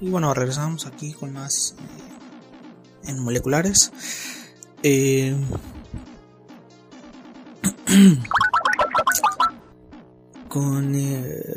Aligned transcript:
Y 0.00 0.10
bueno, 0.10 0.34
regresamos 0.34 0.86
aquí 0.86 1.12
con 1.12 1.32
más 1.32 1.74
eh, 1.78 3.08
en 3.08 3.22
moleculares. 3.22 3.92
Eh, 4.82 5.36
con 10.48 10.94
eh, 10.94 11.54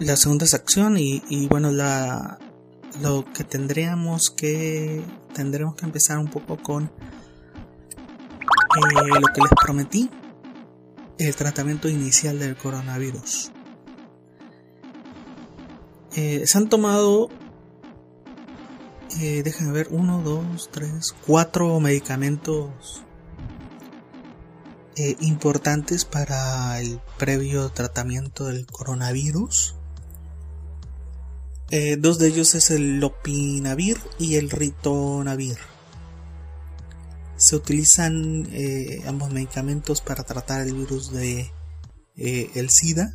la 0.00 0.16
segunda 0.16 0.46
sección 0.46 0.98
y, 0.98 1.22
y, 1.28 1.46
bueno 1.48 1.70
la 1.70 2.38
lo 3.02 3.24
que 3.32 3.44
tendríamos 3.44 4.30
que 4.30 5.04
tendremos 5.34 5.74
que 5.76 5.84
empezar 5.84 6.18
un 6.18 6.28
poco 6.28 6.56
con 6.56 6.84
eh, 6.84 6.90
lo 9.20 9.26
que 9.34 9.40
les 9.40 9.50
prometí 9.62 10.10
el 11.18 11.34
tratamiento 11.36 11.88
inicial 11.88 12.38
del 12.38 12.56
coronavirus 12.56 13.50
eh, 16.16 16.46
se 16.46 16.58
han 16.58 16.68
tomado 16.68 17.28
eh, 19.20 19.42
déjenme 19.42 19.72
ver 19.72 19.88
uno 19.90 20.20
dos 20.20 20.68
tres 20.70 21.14
cuatro 21.26 21.80
medicamentos 21.80 23.02
eh, 24.96 25.16
importantes 25.20 26.04
para 26.04 26.78
el 26.80 27.00
previo 27.18 27.70
tratamiento 27.70 28.44
del 28.44 28.66
coronavirus. 28.66 29.74
Eh, 31.70 31.96
dos 31.98 32.18
de 32.18 32.28
ellos 32.28 32.54
es 32.54 32.70
el 32.70 33.00
lopinavir 33.00 33.98
y 34.18 34.34
el 34.34 34.50
ritonavir. 34.50 35.56
Se 37.36 37.56
utilizan 37.56 38.48
ambos 39.06 39.30
medicamentos 39.30 40.00
para 40.00 40.24
tratar 40.24 40.66
el 40.66 40.74
virus 40.74 41.12
de 41.12 41.50
el 42.16 42.70
SIDA. 42.70 43.12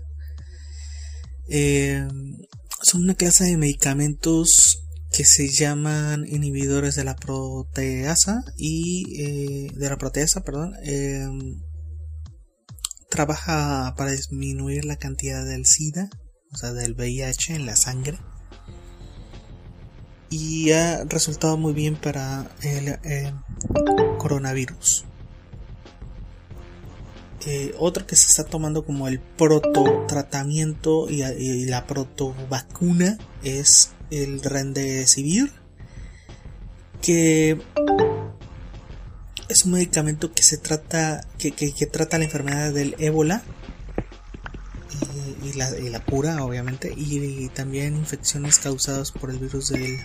Son 2.83 3.03
una 3.03 3.15
clase 3.15 3.45
de 3.45 3.57
medicamentos 3.57 4.83
que 5.11 5.25
se 5.25 5.49
llaman 5.49 6.25
inhibidores 6.27 6.95
de 6.95 7.03
la 7.03 7.15
proteasa 7.15 8.43
y 8.57 9.21
eh, 9.21 9.71
de 9.75 9.89
la 9.89 9.97
proteasa, 9.97 10.41
perdón, 10.41 10.73
eh, 10.83 11.27
trabaja 13.09 13.93
para 13.97 14.11
disminuir 14.11 14.85
la 14.85 14.95
cantidad 14.95 15.45
del 15.45 15.65
SIDA, 15.65 16.09
o 16.53 16.57
sea, 16.57 16.71
del 16.71 16.93
VIH 16.93 17.55
en 17.55 17.65
la 17.65 17.75
sangre. 17.75 18.17
Y 20.29 20.71
ha 20.71 21.03
resultado 21.03 21.57
muy 21.57 21.73
bien 21.73 21.97
para 21.97 22.49
el 22.61 22.87
eh, 23.03 23.33
coronavirus. 24.17 25.05
Otro 27.79 28.05
que 28.05 28.15
se 28.15 28.27
está 28.27 28.43
tomando 28.43 28.85
como 28.85 29.07
el 29.07 29.19
proto 29.19 30.05
tratamiento 30.07 31.09
y, 31.09 31.23
y 31.23 31.65
la 31.65 31.87
proto 31.87 32.35
vacuna 32.49 33.17
es 33.43 33.91
el 34.11 34.41
Remdesivir 34.41 35.51
que 37.01 37.59
es 39.49 39.65
un 39.65 39.71
medicamento 39.73 40.31
que 40.31 40.43
se 40.43 40.57
trata 40.57 41.21
que, 41.37 41.51
que, 41.51 41.85
trata 41.87 42.17
la 42.17 42.25
enfermedad 42.25 42.71
del 42.71 42.95
ébola 42.99 43.41
y, 45.43 45.53
la, 45.53 45.77
y, 45.77 45.89
la, 45.89 45.99
cura 46.05 46.43
obviamente 46.43 46.93
y, 46.95 47.49
también 47.49 47.97
infecciones 47.97 48.59
causadas 48.59 49.11
por 49.11 49.31
el 49.31 49.39
virus 49.39 49.69
del 49.69 49.97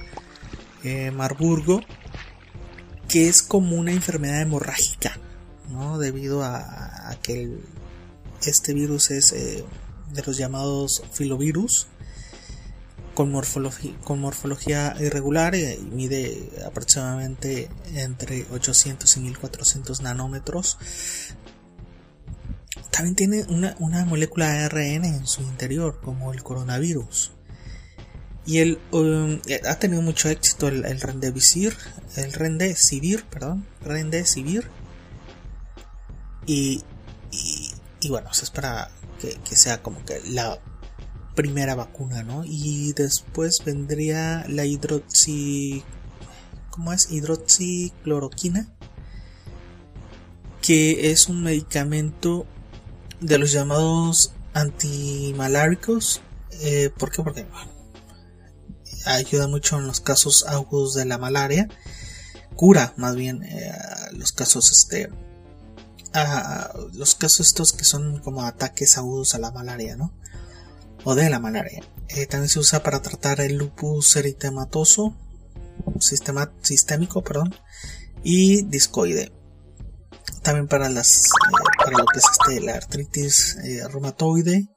eh, 0.83 1.11
Marburgo 1.11 1.81
que 3.09 3.29
es 3.29 3.43
como 3.43 3.77
una 3.77 3.93
enfermedad 3.93 4.41
hemorrágica 4.41 5.19
¿no? 5.71 5.99
debido 5.99 6.43
a 6.43 6.86
que 7.27 7.59
este 8.47 8.73
virus 8.73 9.11
es 9.11 9.33
eh, 9.33 9.65
de 10.13 10.23
los 10.23 10.37
llamados 10.37 11.03
filovirus 11.13 11.89
con 13.15 13.33
con 14.05 14.21
morfología 14.21 14.95
irregular 15.01 15.55
y 15.55 15.79
mide 15.91 16.51
aproximadamente 16.67 17.71
entre 17.95 18.47
800 18.53 19.17
y 19.17 19.21
1400 19.21 20.03
nanómetros. 20.03 20.77
También 22.91 23.17
tiene 23.17 23.45
una, 23.49 23.75
una 23.79 24.05
molécula 24.05 24.53
de 24.53 24.65
ARN 24.65 25.05
en 25.07 25.27
su 25.27 25.41
interior, 25.43 25.99
como 26.03 26.33
el 26.35 26.43
coronavirus. 26.43 27.33
Y 28.45 28.59
él 28.59 28.79
um, 28.93 29.41
ha 29.67 29.79
tenido 29.79 30.03
mucho 30.03 30.29
éxito 30.29 30.69
el, 30.69 30.85
el 30.85 31.01
Remdesivir, 31.01 31.75
el 32.17 32.33
Remdesivir, 32.35 33.25
perdón, 33.25 33.67
Remdesivir. 33.83 34.69
Y, 36.47 36.85
y, 38.01 38.09
bueno, 38.11 38.33
se 38.35 38.45
espera 38.45 38.91
que, 39.21 39.39
que 39.49 39.57
sea 39.57 39.83
como 39.83 40.05
que 40.05 40.21
la 40.29 40.61
primera 41.37 41.75
vacuna, 41.77 42.25
¿no? 42.25 42.43
Y 42.45 42.93
después 42.95 43.63
vendría 43.65 44.45
la 44.49 44.65
hidroxi... 44.65 45.85
¿Cómo 46.71 46.93
es? 46.93 47.11
Hidroxicloroquina. 47.11 48.69
Que 50.61 51.13
es 51.13 51.29
un 51.29 51.45
medicamento 51.45 52.47
de 53.21 53.39
los 53.39 53.53
llamados 53.53 54.33
antimaláricos. 54.53 56.21
Eh, 56.63 56.91
¿Por 56.99 57.11
qué? 57.13 57.23
Porque 57.23 57.47
ayuda 59.05 59.47
mucho 59.47 59.79
en 59.79 59.87
los 59.87 60.01
casos 60.01 60.45
agudos 60.49 60.95
de 60.95 61.05
la 61.05 61.19
malaria. 61.19 61.69
Cura 62.57 62.95
más 62.97 63.15
bien 63.15 63.45
eh, 63.45 63.73
los 64.13 64.33
casos 64.33 64.71
este... 64.73 65.11
Los 66.95 67.15
casos 67.15 67.49
estos 67.49 67.73
que 67.73 67.85
son 67.85 68.21
como 68.21 68.43
ataques 68.43 68.97
agudos 68.97 69.35
a 69.35 69.39
la 69.39 69.51
malaria, 69.51 69.97
¿no? 69.97 70.13
o 71.07 71.15
de 71.15 71.31
la 71.31 71.39
malaria. 71.39 71.85
Eh, 72.09 72.27
también 72.27 72.49
se 72.49 72.59
usa 72.59 72.83
para 72.83 73.01
tratar 73.01 73.41
el 73.41 73.57
lupus 73.57 74.17
eritematoso, 74.17 75.15
sistema, 76.01 76.53
sistémico, 76.63 77.23
perdón, 77.23 77.55
y 78.25 78.65
discoide. 78.65 79.33
También 80.43 80.67
para 80.67 80.89
las 80.89 81.27
eh, 81.27 81.31
para 81.79 81.99
lo 81.99 82.07
que 82.07 82.19
es 82.19 82.25
este, 82.25 82.61
la 82.61 82.75
artritis 82.75 83.57
eh, 83.65 83.87
reumatoide. 83.89 84.69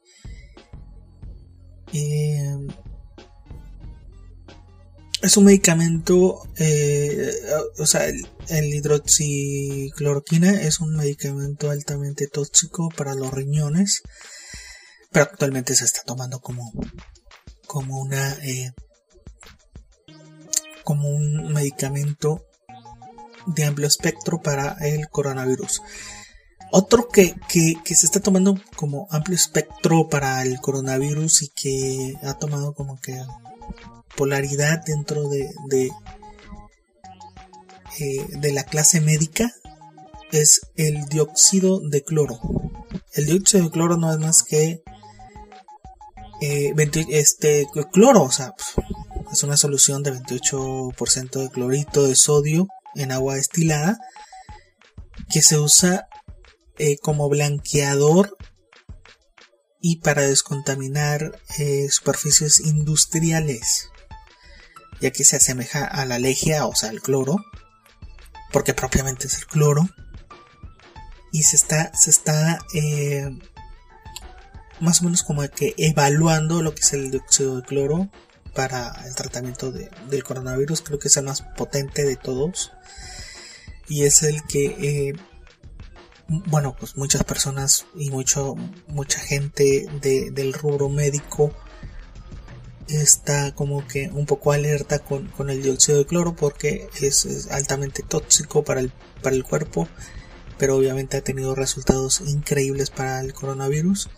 Es 5.21 5.37
un 5.37 5.45
medicamento, 5.45 6.41
o 7.77 7.85
sea, 7.85 8.05
el, 8.05 8.27
el 8.47 8.73
hidroxicloroquina 8.73 10.61
es 10.61 10.79
un 10.79 10.95
medicamento 10.95 11.69
altamente 11.71 12.27
tóxico 12.27 12.89
para 12.95 13.15
los 13.15 13.31
riñones 13.31 14.01
pero 15.11 15.25
actualmente 15.25 15.75
se 15.75 15.85
está 15.85 16.01
tomando 16.05 16.39
como 16.39 16.71
como 17.65 17.99
una 17.99 18.33
eh, 18.43 18.71
como 20.83 21.09
un 21.09 21.53
medicamento 21.53 22.45
de 23.45 23.65
amplio 23.65 23.87
espectro 23.87 24.41
para 24.41 24.75
el 24.81 25.07
coronavirus. 25.09 25.81
Otro 26.71 27.07
que, 27.07 27.35
que, 27.47 27.73
que, 27.83 27.95
se 27.95 28.05
está 28.05 28.19
tomando 28.19 28.59
como 28.75 29.07
amplio 29.09 29.35
espectro 29.35 30.07
para 30.07 30.41
el 30.43 30.59
coronavirus 30.59 31.43
y 31.43 31.49
que 31.49 32.13
ha 32.21 32.35
tomado 32.35 32.73
como 32.73 32.99
que 32.99 33.19
polaridad 34.19 34.83
dentro 34.85 35.29
de, 35.29 35.49
eh, 37.99 38.25
de 38.27 38.51
la 38.51 38.65
clase 38.65 38.99
médica 38.99 39.49
es 40.33 40.59
el 40.75 41.05
dióxido 41.05 41.79
de 41.79 42.03
cloro. 42.03 42.37
El 43.13 43.27
dióxido 43.27 43.63
de 43.63 43.71
cloro 43.71 43.95
no 43.95 44.11
es 44.11 44.19
más 44.19 44.43
que 44.43 44.83
eh, 46.41 46.73
20, 46.75 47.07
este 47.11 47.65
cloro, 47.93 48.23
o 48.23 48.31
sea, 48.31 48.53
es 49.31 49.43
una 49.43 49.55
solución 49.55 50.03
de 50.03 50.11
28% 50.11 51.41
de 51.41 51.49
clorito 51.49 52.03
de 52.05 52.15
sodio 52.17 52.67
en 52.95 53.13
agua 53.13 53.35
destilada 53.35 53.99
que 55.29 55.41
se 55.41 55.57
usa 55.57 56.09
eh, 56.77 56.97
como 56.97 57.29
blanqueador 57.29 58.35
y 59.79 60.01
para 60.01 60.23
descontaminar 60.23 61.39
superficies 61.89 62.59
industriales 62.59 63.89
ya 65.01 65.11
que 65.11 65.23
se 65.23 65.37
asemeja 65.37 65.85
a 65.85 66.05
la 66.05 66.19
legia 66.19 66.65
o 66.65 66.75
sea 66.75 66.89
al 66.89 67.01
cloro 67.01 67.37
porque 68.51 68.73
propiamente 68.73 69.27
es 69.27 69.37
el 69.37 69.45
cloro 69.47 69.89
y 71.31 71.43
se 71.43 71.55
está 71.55 71.91
se 71.93 72.09
está 72.09 72.59
eh, 72.73 73.29
más 74.79 75.01
o 75.01 75.05
menos 75.05 75.23
como 75.23 75.47
que 75.49 75.73
evaluando 75.77 76.61
lo 76.61 76.73
que 76.73 76.81
es 76.81 76.93
el 76.93 77.11
dióxido 77.11 77.57
de 77.57 77.63
cloro 77.63 78.09
para 78.53 79.03
el 79.05 79.15
tratamiento 79.15 79.71
de, 79.71 79.89
del 80.09 80.23
coronavirus. 80.23 80.81
Creo 80.81 80.99
que 80.99 81.07
es 81.07 81.17
el 81.17 81.25
más 81.25 81.41
potente 81.41 82.03
de 82.03 82.15
todos. 82.15 82.71
Y 83.87 84.03
es 84.03 84.23
el 84.23 84.43
que, 84.43 84.65
eh, 84.65 85.13
bueno, 86.27 86.75
pues 86.79 86.95
muchas 86.95 87.23
personas 87.23 87.85
y 87.95 88.09
mucho, 88.09 88.55
mucha 88.87 89.19
gente 89.19 89.87
de, 90.01 90.31
del 90.31 90.53
rubro 90.53 90.89
médico 90.89 91.53
está 92.89 93.53
como 93.53 93.87
que 93.87 94.09
un 94.13 94.25
poco 94.25 94.51
alerta 94.51 94.99
con, 94.99 95.27
con 95.27 95.49
el 95.49 95.61
dióxido 95.61 95.99
de 95.99 96.05
cloro 96.05 96.35
porque 96.35 96.89
es, 97.01 97.47
altamente 97.51 98.03
tóxico 98.03 98.63
para 98.63 98.81
el, 98.81 98.91
para 99.21 99.35
el 99.35 99.43
cuerpo, 99.43 99.87
pero 100.57 100.75
obviamente 100.75 101.17
ha 101.17 101.21
tenido 101.21 101.55
resultados 101.55 102.21
increíbles 102.21 102.89
para 102.89 103.21
el 103.21 103.33
coronavirus. 103.33 104.09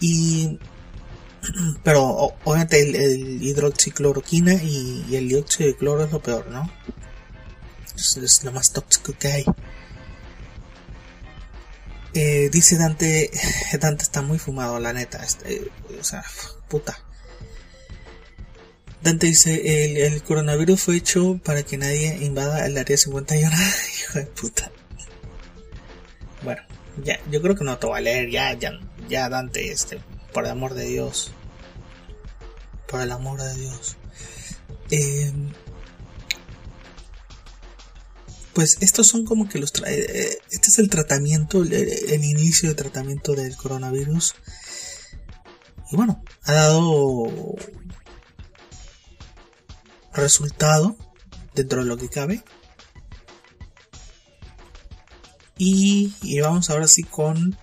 Y 0.00 0.58
Pero 1.82 2.34
obviamente 2.44 2.80
el, 2.80 3.42
hidroxicloroquina 3.42 4.54
y, 4.54 5.14
el 5.14 5.28
dióxido 5.28 5.68
de 5.68 5.76
cloro 5.76 6.04
es 6.04 6.12
lo 6.12 6.20
peor, 6.20 6.48
¿no? 6.48 6.70
Es, 7.96 8.44
lo 8.44 8.52
más 8.52 8.72
tóxico 8.72 9.14
que 9.18 9.28
hay. 9.28 9.44
Eh, 12.14 12.48
dice 12.50 12.76
Dante, 12.78 13.30
Dante 13.80 14.04
está 14.04 14.22
muy 14.22 14.38
fumado, 14.38 14.78
la 14.80 14.92
neta. 14.92 15.22
Este, 15.22 15.70
o 15.98 16.04
sea, 16.04 16.24
puta. 16.68 16.98
Dante 19.06 19.28
dice, 19.28 20.04
el, 20.04 20.20
coronavirus 20.24 20.80
fue 20.80 20.96
hecho 20.96 21.38
para 21.44 21.62
que 21.62 21.78
nadie 21.78 22.18
invada 22.22 22.66
el 22.66 22.76
área 22.76 22.96
51. 22.96 23.56
Hijo 24.00 24.18
de 24.18 24.26
puta. 24.26 24.72
Bueno, 26.42 26.60
ya, 27.04 27.20
yo 27.30 27.40
creo 27.40 27.54
que 27.54 27.62
no 27.62 27.78
te 27.78 27.86
voy 27.86 27.98
a 27.98 28.00
leer, 28.00 28.30
ya, 28.30 28.52
ya, 28.54 28.72
ya 29.08 29.28
Dante, 29.28 29.70
este, 29.70 30.00
por 30.32 30.44
el 30.44 30.50
amor 30.50 30.74
de 30.74 30.86
Dios. 30.86 31.30
Por 32.88 33.00
el 33.00 33.12
amor 33.12 33.40
de 33.40 33.54
Dios. 33.54 33.96
Eh, 34.90 35.32
pues 38.54 38.78
estos 38.80 39.06
son 39.06 39.24
como 39.24 39.48
que 39.48 39.60
los... 39.60 39.70
Eh, 39.86 40.36
este 40.50 40.70
es 40.70 40.80
el 40.80 40.90
tratamiento, 40.90 41.62
el, 41.62 42.24
inicio 42.24 42.70
de 42.70 42.74
tratamiento 42.74 43.36
del 43.36 43.56
coronavirus. 43.56 44.34
Y 45.92 45.96
bueno, 45.96 46.24
ha 46.42 46.52
dado 46.54 47.54
resultado 50.16 50.96
dentro 51.54 51.82
de 51.82 51.88
lo 51.88 51.96
que 51.96 52.08
cabe. 52.08 52.42
Y, 55.58 56.12
vamos 56.40 56.68
ahora 56.68 56.86
sí 56.86 57.02
con 57.02 57.56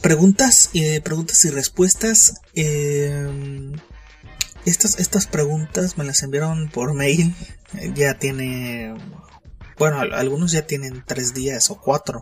preguntas, 0.00 0.70
eh, 0.74 1.00
preguntas 1.00 1.44
y 1.44 1.50
respuestas. 1.50 2.34
Eh, 2.54 3.72
estas, 4.64 4.98
estas 4.98 5.26
preguntas 5.26 5.98
me 5.98 6.04
las 6.04 6.22
enviaron 6.22 6.70
por 6.70 6.94
mail. 6.94 7.34
Ya 7.94 8.14
tiene 8.14 8.94
bueno, 9.80 10.00
algunos 10.00 10.52
ya 10.52 10.66
tienen 10.66 11.02
tres 11.06 11.32
días 11.32 11.70
o 11.70 11.80
cuatro. 11.80 12.20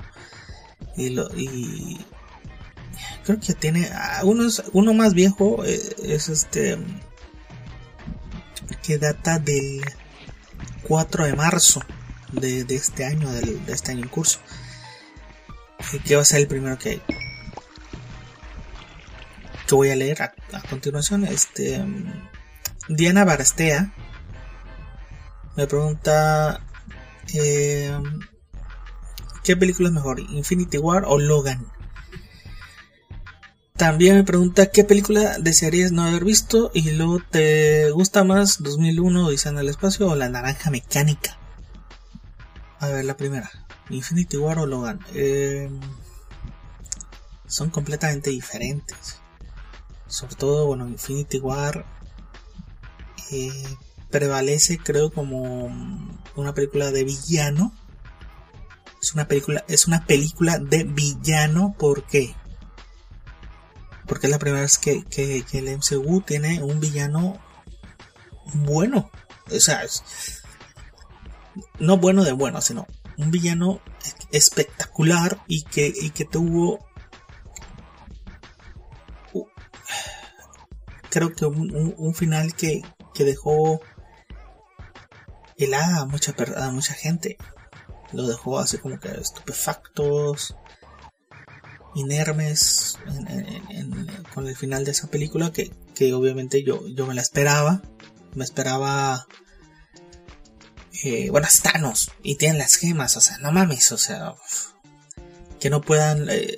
Y, 0.96 1.10
lo, 1.10 1.28
y 1.36 1.98
creo 3.24 3.40
que 3.40 3.52
tiene 3.52 3.88
algunos 3.88 4.62
uno 4.72 4.94
más 4.94 5.12
viejo 5.12 5.64
eh, 5.64 5.80
es 6.04 6.28
este 6.28 6.78
que 8.82 8.98
data 8.98 9.38
del 9.38 9.82
4 10.82 11.26
de 11.26 11.34
marzo 11.34 11.80
de, 12.32 12.64
este 12.68 13.04
año 13.04 13.30
de 13.30 13.72
este 13.72 13.92
año 13.92 14.02
en 14.02 14.08
curso 14.08 14.40
que 16.04 16.16
va 16.16 16.22
a 16.22 16.24
ser 16.24 16.40
el 16.40 16.48
primero 16.48 16.78
que 16.78 17.00
que 19.66 19.74
voy 19.74 19.90
a 19.90 19.96
leer 19.96 20.22
a, 20.22 20.32
continuación 20.68 21.24
este 21.24 21.84
Diana 22.88 23.24
Barastea 23.24 23.92
me 25.56 25.66
pregunta 25.66 26.60
eh, 27.34 27.98
¿Qué 29.48 29.56
película 29.56 29.88
es 29.88 29.94
mejor? 29.94 30.20
¿Infinity 30.20 30.76
War 30.76 31.04
o 31.06 31.16
Logan? 31.16 31.66
También 33.78 34.16
me 34.16 34.24
pregunta 34.24 34.72
qué 34.72 34.82
película 34.82 35.38
desearías 35.38 35.92
no 35.92 36.02
haber 36.02 36.24
visto 36.24 36.72
y 36.74 36.90
luego 36.90 37.20
te 37.30 37.92
gusta 37.92 38.24
más 38.24 38.60
2001 38.60 39.30
Dice 39.30 39.50
en 39.50 39.58
el 39.58 39.68
espacio 39.68 40.08
o 40.08 40.16
La 40.16 40.28
Naranja 40.28 40.68
Mecánica. 40.72 41.38
A 42.80 42.88
ver, 42.88 43.04
la 43.04 43.16
primera. 43.16 43.48
Infinity 43.88 44.36
War 44.36 44.58
o 44.58 44.66
Logan. 44.66 44.98
Eh, 45.14 45.70
son 47.46 47.70
completamente 47.70 48.30
diferentes. 48.30 49.20
Sobre 50.08 50.34
todo, 50.34 50.66
bueno, 50.66 50.88
Infinity 50.88 51.38
War 51.38 51.86
eh, 53.30 53.76
prevalece 54.10 54.78
creo 54.78 55.12
como 55.12 55.66
una 56.34 56.52
película 56.52 56.90
de 56.90 57.04
villano. 57.04 57.72
Es 59.00 59.14
una 59.14 59.28
película, 59.28 59.64
es 59.68 59.86
una 59.86 60.04
película 60.04 60.58
de 60.58 60.82
villano, 60.82 61.76
¿por 61.78 62.02
qué? 62.02 62.34
Porque 64.08 64.26
es 64.26 64.30
la 64.30 64.38
primera 64.38 64.62
vez 64.62 64.78
que, 64.78 65.04
el 65.52 65.76
MCU 65.76 66.22
tiene 66.22 66.62
un 66.62 66.80
villano 66.80 67.38
bueno. 68.54 69.10
O 69.50 69.60
sea, 69.60 69.82
no 71.78 71.98
bueno 71.98 72.24
de 72.24 72.32
bueno, 72.32 72.60
sino 72.60 72.86
un 73.16 73.30
villano 73.30 73.80
espectacular 74.32 75.38
y 75.46 75.62
que, 75.62 75.92
y 75.94 76.10
que 76.10 76.24
tuvo 76.24 76.88
creo 81.10 81.32
que 81.32 81.46
un, 81.46 82.14
final 82.14 82.54
que, 82.54 82.82
que 83.14 83.24
dejó 83.24 83.80
helada 85.56 86.00
a 86.00 86.06
mucha, 86.06 86.34
a 86.56 86.70
mucha 86.70 86.94
gente. 86.94 87.36
Lo 88.12 88.26
dejó 88.26 88.58
así 88.58 88.78
como 88.78 88.98
que 88.98 89.10
estupefactos, 89.10 90.56
inermes 91.94 92.98
con 94.34 94.48
el 94.48 94.56
final 94.56 94.84
de 94.84 94.92
esa 94.92 95.08
película 95.08 95.52
que, 95.52 95.72
obviamente 96.12 96.62
yo, 96.62 96.86
yo 96.88 97.06
me 97.06 97.14
la 97.14 97.22
esperaba. 97.22 97.82
Me 98.34 98.44
esperaba... 98.44 99.26
Eh, 101.04 101.30
bueno, 101.30 101.46
Thanos 101.62 102.10
y 102.24 102.36
tienen 102.36 102.58
las 102.58 102.74
gemas, 102.74 103.16
o 103.16 103.20
sea, 103.20 103.38
no 103.38 103.52
mames, 103.52 103.92
o 103.92 103.98
sea, 103.98 104.34
que 105.60 105.70
no 105.70 105.80
puedan, 105.80 106.28
eh, 106.28 106.56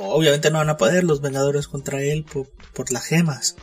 obviamente 0.00 0.50
no 0.50 0.56
van 0.56 0.70
a 0.70 0.78
poder 0.78 1.04
los 1.04 1.20
Vengadores 1.20 1.68
contra 1.68 2.00
él 2.00 2.24
por, 2.24 2.50
por 2.72 2.90
las 2.90 3.04
gemas. 3.04 3.56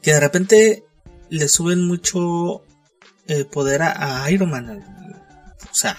Que 0.00 0.14
de 0.14 0.20
repente 0.20 0.84
le 1.28 1.48
suben 1.48 1.86
mucho 1.86 2.64
el 3.26 3.46
poder 3.46 3.82
a, 3.82 4.30
Iron 4.30 4.50
Man. 4.50 5.14
O 5.70 5.74
sea, 5.74 5.96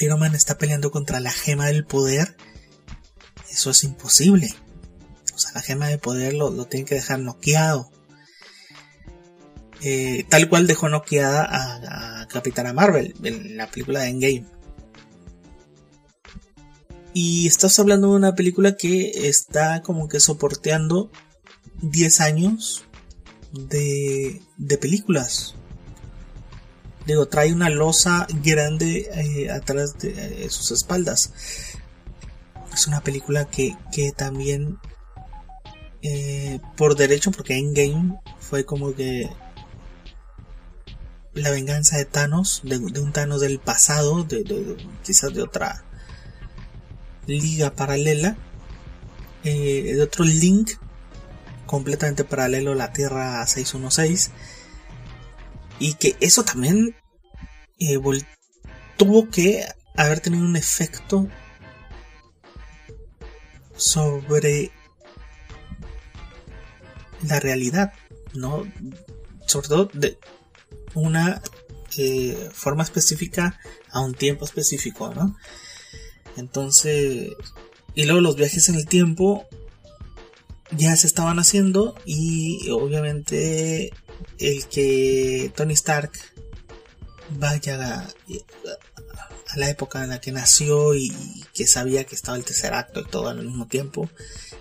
Iron 0.00 0.20
Man 0.20 0.34
está 0.34 0.58
peleando 0.58 0.90
contra 0.90 1.20
la 1.20 1.32
gema 1.32 1.66
del 1.66 1.84
poder. 1.84 2.36
Eso 3.50 3.70
es 3.70 3.84
imposible. 3.84 4.54
O 5.34 5.38
sea, 5.38 5.52
la 5.54 5.62
gema 5.62 5.88
del 5.88 5.98
poder 5.98 6.34
lo, 6.34 6.50
lo 6.50 6.66
tiene 6.66 6.86
que 6.86 6.96
dejar 6.96 7.20
noqueado. 7.20 7.90
Eh, 9.82 10.26
tal 10.28 10.48
cual 10.48 10.66
dejó 10.66 10.88
noqueada 10.88 11.44
a, 11.44 12.20
a, 12.22 12.28
Capitana 12.28 12.72
Marvel 12.72 13.14
en 13.22 13.56
la 13.56 13.70
película 13.70 14.00
de 14.00 14.08
Endgame. 14.08 14.46
Y 17.12 17.46
estás 17.46 17.78
hablando 17.78 18.10
de 18.10 18.16
una 18.16 18.34
película 18.34 18.76
que 18.76 19.28
está 19.28 19.82
como 19.82 20.08
que 20.08 20.20
soporteando 20.20 21.10
10 21.82 22.20
años 22.20 22.84
de, 23.52 24.42
de 24.58 24.78
películas. 24.78 25.54
Digo, 27.06 27.26
trae 27.26 27.52
una 27.52 27.70
losa 27.70 28.26
grande 28.42 29.08
eh, 29.14 29.50
atrás 29.50 29.98
de 29.98 30.44
eh, 30.44 30.50
sus 30.50 30.70
espaldas. 30.70 31.32
Es 32.72 32.86
una 32.86 33.00
película 33.00 33.46
que, 33.46 33.76
que 33.90 34.12
también, 34.12 34.78
eh, 36.02 36.60
por 36.76 36.96
derecho, 36.96 37.30
porque 37.30 37.56
Endgame 37.56 38.20
fue 38.38 38.64
como 38.64 38.94
que 38.94 39.30
la 41.32 41.50
venganza 41.50 41.96
de 41.96 42.04
Thanos, 42.04 42.60
de, 42.64 42.76
un 42.78 43.12
Thanos 43.12 43.40
del 43.40 43.58
pasado, 43.58 44.24
de, 44.24 44.76
quizás 45.02 45.32
de 45.32 45.42
otra 45.42 45.84
liga 47.26 47.70
paralela, 47.70 48.36
de 49.42 50.00
otro 50.02 50.24
link 50.24 50.72
completamente 51.64 52.24
paralelo 52.24 52.72
a 52.72 52.74
la 52.74 52.92
Tierra 52.92 53.46
616 53.46 54.32
y 55.80 55.94
que 55.94 56.16
eso 56.20 56.44
también 56.44 56.94
eh, 57.80 57.98
tuvo 58.96 59.28
que 59.30 59.64
haber 59.96 60.20
tenido 60.20 60.44
un 60.44 60.54
efecto 60.54 61.26
sobre 63.76 64.70
la 67.26 67.40
realidad, 67.40 67.92
¿no? 68.34 68.64
Sobre 69.46 69.68
todo 69.68 69.90
de 69.94 70.18
una 70.94 71.42
eh, 71.96 72.50
forma 72.52 72.82
específica 72.82 73.58
a 73.90 74.00
un 74.00 74.14
tiempo 74.14 74.44
específico, 74.44 75.12
¿no? 75.14 75.34
Entonces, 76.36 77.32
y 77.94 78.04
luego 78.04 78.20
los 78.20 78.36
viajes 78.36 78.68
en 78.68 78.76
el 78.76 78.86
tiempo 78.86 79.46
ya 80.76 80.94
se 80.94 81.06
estaban 81.06 81.38
haciendo 81.38 81.96
y 82.04 82.70
obviamente 82.70 83.92
el 84.38 84.66
que 84.66 85.52
Tony 85.54 85.74
Stark 85.74 86.12
vaya 87.30 87.98
a, 87.98 88.08
la 89.56 89.68
época 89.68 90.02
en 90.04 90.10
la 90.10 90.20
que 90.20 90.32
nació 90.32 90.94
y 90.94 91.12
que 91.52 91.66
sabía 91.66 92.04
que 92.04 92.14
estaba 92.14 92.36
el 92.36 92.44
tercer 92.44 92.72
acto 92.72 93.00
y 93.00 93.04
todo 93.04 93.28
al 93.28 93.42
mismo 93.44 93.66
tiempo, 93.66 94.08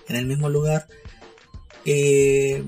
en 0.07 0.15
el 0.15 0.25
mismo 0.25 0.49
lugar, 0.49 0.87
eh, 1.85 2.63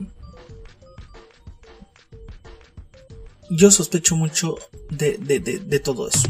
yo 3.49 3.69
sospecho 3.69 4.15
mucho 4.15 4.57
de, 4.89 5.17
de, 5.17 5.79
todo 5.79 6.07
eso. 6.07 6.27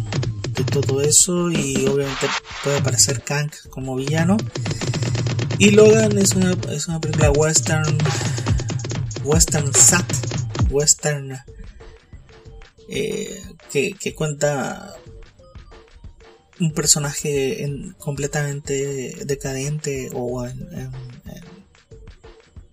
De 0.49 0.63
todo 0.63 1.01
eso 1.01 1.51
y 1.51 1.85
obviamente 1.85 2.27
puede 2.63 2.79
aparecer 2.79 3.23
Kang 3.23 3.49
como 3.69 3.95
villano 3.95 4.37
Y 5.57 5.71
Logan 5.71 6.17
es 6.17 6.33
una, 6.33 6.51
es 6.71 6.87
una 6.87 6.99
película 6.99 7.31
western, 7.31 7.97
western 9.23 9.73
sat, 9.73 10.05
western 10.69 11.37
eh, 12.87 13.41
que, 13.71 13.93
que, 13.93 14.13
cuenta 14.13 14.95
un 16.59 16.73
personaje 16.73 17.65
completamente 17.97 19.15
decadente 19.25 20.09
o 20.13 20.45
en, 20.45 20.91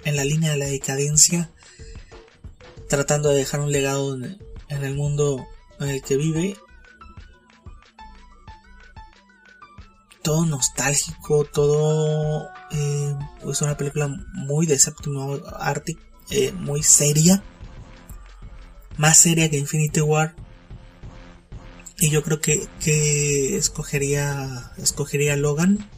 en, 0.05 0.17
la 0.17 0.25
línea 0.25 0.51
de 0.51 0.59
la 0.59 0.67
decadencia, 0.67 1.51
tratando 2.89 3.29
de 3.31 3.37
dejar 3.37 3.61
un 3.61 3.71
legado 3.71 4.15
en, 4.15 4.39
el 4.69 4.95
mundo 4.95 5.47
en 5.79 5.89
el 5.89 6.03
que 6.03 6.17
vive. 6.17 6.57
Todo 10.23 10.45
nostálgico, 10.45 11.45
todo 11.45 12.49
eh, 12.73 13.15
es 13.49 13.63
una 13.63 13.77
película 13.77 14.09
muy 14.35 14.67
de 14.67 14.79
séptimo 14.79 15.39
arte, 15.59 15.97
eh, 16.31 16.53
muy 16.53 16.83
seria, 16.83 17.43
más 18.99 19.19
seria 19.19 19.49
que 19.49 19.57
Infinity 19.57 20.01
War 20.01 20.35
y 22.01 22.11
yo 22.11 22.23
creo 22.23 22.41
que, 22.41 22.69
que 22.81 23.57
escogería, 23.57 24.71
escogería 24.77 25.37
Logan 25.37 25.89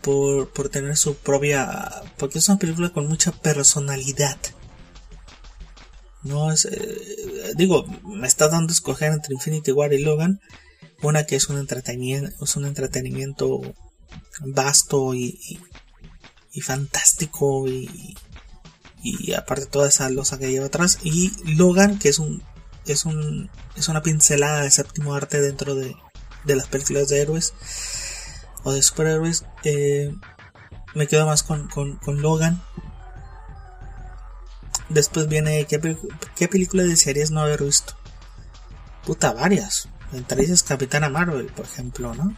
por, 0.00 0.50
por 0.52 0.70
tener 0.70 0.96
su 0.96 1.16
propia... 1.16 1.90
Porque 2.16 2.38
es 2.38 2.48
una 2.48 2.58
película 2.58 2.90
con 2.90 3.08
mucha 3.08 3.32
personalidad. 3.32 4.38
No 6.22 6.50
es... 6.50 6.64
Eh, 6.64 7.52
digo, 7.56 7.84
me 8.04 8.26
está 8.26 8.48
dando 8.48 8.70
a 8.70 8.74
escoger 8.74 9.12
entre 9.12 9.34
Infinity 9.34 9.72
War 9.72 9.92
y 9.92 10.02
Logan. 10.02 10.40
Una 11.02 11.24
que 11.24 11.36
es 11.36 11.50
un 11.50 11.58
entretenimiento, 11.58 12.42
es 12.42 12.56
un 12.56 12.64
entretenimiento 12.64 13.60
vasto 14.40 15.14
y, 15.14 15.38
y, 16.52 16.60
fantástico 16.62 17.68
y, 17.68 18.16
y 19.02 19.34
aparte 19.34 19.66
toda 19.66 19.88
esa 19.88 20.08
losa 20.10 20.38
que 20.38 20.50
lleva 20.50 20.66
atrás. 20.66 20.98
Y 21.02 21.32
Logan, 21.54 21.98
que 21.98 22.08
es 22.08 22.18
un 22.18 22.42
es, 22.86 23.04
un, 23.04 23.50
es 23.76 23.88
una 23.88 24.02
pincelada 24.02 24.62
de 24.62 24.70
séptimo 24.70 25.14
arte 25.14 25.40
dentro 25.40 25.74
de, 25.74 25.96
de 26.44 26.56
las 26.56 26.66
películas 26.66 27.08
de 27.08 27.20
héroes 27.20 27.54
o 28.62 28.72
de 28.72 28.82
superhéroes. 28.82 29.44
Eh, 29.64 30.14
me 30.94 31.06
quedo 31.06 31.26
más 31.26 31.42
con, 31.42 31.68
con, 31.68 31.96
con 31.96 32.22
Logan. 32.22 32.62
Después 34.88 35.28
viene, 35.28 35.66
¿qué, 35.66 35.96
¿qué, 36.36 36.48
película 36.48 36.84
desearías 36.84 37.30
no 37.30 37.40
haber 37.40 37.64
visto? 37.64 37.94
Puta, 39.04 39.32
varias. 39.32 39.88
Entre 40.12 40.44
ellas 40.44 40.62
Capitana 40.62 41.08
Marvel, 41.08 41.46
por 41.46 41.66
ejemplo, 41.66 42.14
¿no? 42.14 42.36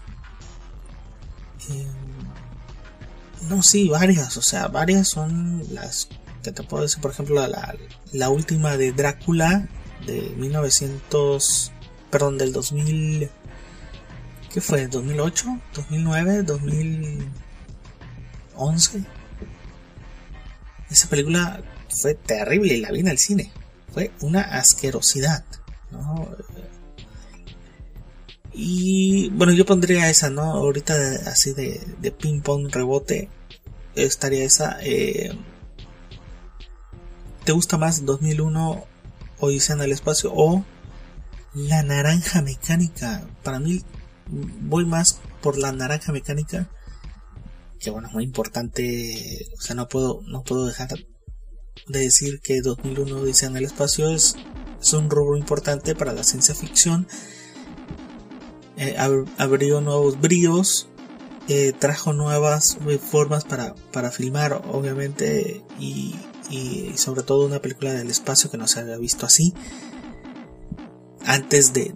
Eh, 1.70 1.86
no, 3.48 3.62
sí, 3.62 3.88
varias. 3.88 4.38
O 4.38 4.42
sea, 4.42 4.68
varias 4.68 5.08
son 5.08 5.62
las 5.74 6.08
que 6.42 6.52
te 6.52 6.62
puedo 6.62 6.82
decir. 6.82 7.00
Por 7.00 7.10
ejemplo, 7.10 7.46
la, 7.46 7.74
la 8.12 8.28
última 8.30 8.76
de 8.76 8.92
Drácula 8.92 9.68
de 10.06 10.32
1900, 10.36 11.72
perdón, 12.10 12.38
del 12.38 12.52
2000, 12.52 13.30
¿qué 14.52 14.60
fue? 14.60 14.88
¿2008? 14.88 15.60
¿2009? 15.74 16.44
¿2011? 18.54 19.06
Esa 20.90 21.08
película 21.08 21.62
fue 21.88 22.14
terrible 22.14 22.74
y 22.74 22.80
la 22.80 22.90
vi 22.90 23.00
en 23.00 23.08
el 23.08 23.18
cine. 23.18 23.52
Fue 23.92 24.10
una 24.20 24.42
asquerosidad, 24.42 25.44
Y 28.52 29.30
bueno, 29.30 29.52
yo 29.52 29.64
pondría 29.64 30.10
esa, 30.10 30.30
¿no? 30.30 30.42
Ahorita 30.42 30.94
así 31.26 31.52
de, 31.52 31.80
de 32.00 32.10
ping 32.10 32.40
pong 32.40 32.68
rebote 32.70 33.28
estaría 33.94 34.44
esa. 34.44 34.78
Eh, 34.82 35.32
¿Te 37.48 37.52
gusta 37.52 37.78
más 37.78 38.04
2001 38.04 38.84
Odisea 39.40 39.74
en 39.74 39.80
el 39.80 39.92
espacio 39.92 40.30
o 40.34 40.66
La 41.54 41.82
Naranja 41.82 42.42
Mecánica. 42.42 43.26
Para 43.42 43.58
mí 43.58 43.82
voy 44.26 44.84
más 44.84 45.18
por 45.40 45.56
La 45.56 45.72
Naranja 45.72 46.12
Mecánica, 46.12 46.68
que 47.80 47.88
bueno, 47.88 48.10
muy 48.12 48.24
importante, 48.24 49.48
o 49.56 49.62
sea, 49.62 49.74
no 49.74 49.88
puedo 49.88 50.20
no 50.26 50.42
puedo 50.42 50.66
dejar 50.66 50.90
de 51.86 52.00
decir 52.00 52.40
que 52.42 52.60
2001 52.60 53.16
Odisea 53.16 53.48
en 53.48 53.56
el 53.56 53.64
espacio 53.64 54.10
es, 54.10 54.36
es 54.78 54.92
un 54.92 55.08
rubro 55.08 55.38
importante 55.38 55.94
para 55.94 56.12
la 56.12 56.24
ciencia 56.24 56.54
ficción. 56.54 57.08
Eh, 58.76 58.94
abrió 59.38 59.80
nuevos 59.80 60.20
bríos, 60.20 60.90
eh, 61.48 61.72
trajo 61.72 62.12
nuevas 62.12 62.76
formas 63.10 63.44
para, 63.44 63.74
para 63.90 64.10
filmar, 64.10 64.60
obviamente, 64.70 65.64
y, 65.80 66.14
y 66.50 66.96
sobre 66.96 67.22
todo 67.22 67.46
una 67.46 67.60
película 67.60 67.92
del 67.92 68.10
espacio 68.10 68.50
que 68.50 68.56
no 68.56 68.66
se 68.66 68.80
había 68.80 68.96
visto 68.96 69.26
así. 69.26 69.54
Antes 71.24 71.72
de, 71.72 71.92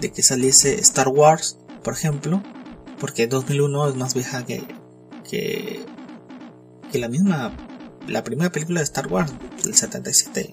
que 0.00 0.22
saliese 0.22 0.74
Star 0.80 1.08
Wars, 1.08 1.58
por 1.82 1.94
ejemplo, 1.94 2.42
porque 3.00 3.26
2001 3.26 3.88
es 3.88 3.96
más 3.96 4.14
vieja 4.14 4.44
que, 4.44 4.66
que, 5.28 5.84
que 6.92 6.98
la 6.98 7.08
misma, 7.08 7.56
la 8.06 8.22
primera 8.22 8.50
película 8.50 8.80
de 8.80 8.84
Star 8.84 9.06
Wars 9.06 9.32
del 9.62 9.74
77. 9.74 10.52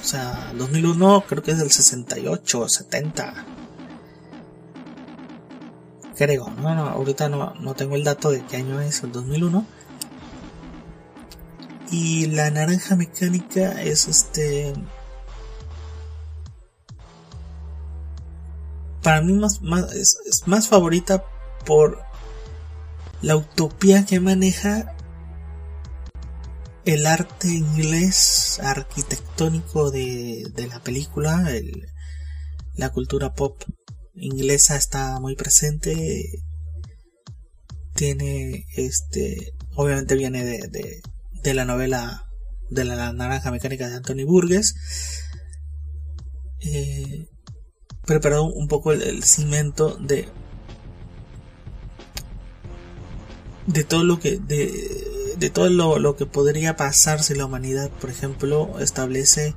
O 0.00 0.04
sea, 0.04 0.52
2001 0.56 1.24
creo 1.28 1.42
que 1.42 1.50
es 1.50 1.58
del 1.58 1.70
68 1.70 2.60
o 2.60 2.68
70. 2.68 3.46
Creo, 6.16 6.50
no, 6.50 6.74
no, 6.74 6.88
ahorita 6.88 7.28
no, 7.28 7.54
no 7.54 7.74
tengo 7.74 7.94
el 7.94 8.04
dato 8.04 8.30
de 8.30 8.44
qué 8.44 8.56
año 8.56 8.80
es 8.80 9.02
el 9.02 9.12
2001 9.12 9.77
y 11.90 12.26
la 12.26 12.50
naranja 12.50 12.96
mecánica 12.96 13.82
es 13.82 14.08
este. 14.08 14.74
Para 19.02 19.22
mí 19.22 19.32
más, 19.32 19.60
es, 19.94 20.18
más 20.46 20.68
favorita 20.68 21.24
por 21.64 22.02
la 23.22 23.36
utopía 23.36 24.04
que 24.04 24.20
maneja 24.20 24.94
el 26.84 27.06
arte 27.06 27.48
inglés 27.48 28.60
arquitectónico 28.62 29.90
de, 29.90 30.44
de 30.54 30.66
la 30.66 30.80
película, 30.80 31.48
la 32.74 32.90
cultura 32.90 33.34
pop 33.34 33.62
inglesa 34.14 34.76
está 34.76 35.20
muy 35.20 35.36
presente. 35.36 36.42
Tiene 37.94 38.66
este, 38.76 39.54
obviamente 39.74 40.14
viene 40.14 40.44
de 40.44 41.02
la 41.44 41.64
novela 41.64 42.28
de 42.70 42.84
la 42.84 43.12
naranja 43.12 43.50
mecánica 43.50 43.88
de 43.88 43.96
Anthony 43.96 44.24
Burgess. 44.26 44.74
Eh, 46.60 47.28
preparado 48.04 48.44
un 48.44 48.68
poco 48.68 48.92
el, 48.92 49.22
cimiento 49.22 49.96
de 49.96 50.28
de 53.66 53.84
todo 53.84 54.02
lo 54.02 54.18
que 54.18 54.38
de, 54.38 55.34
de 55.38 55.50
todo 55.50 55.68
lo, 55.68 56.16
que 56.16 56.24
podría 56.26 56.74
pasar 56.74 57.22
si 57.22 57.34
la 57.34 57.44
humanidad 57.44 57.90
por 57.90 58.10
ejemplo 58.10 58.78
establece 58.80 59.54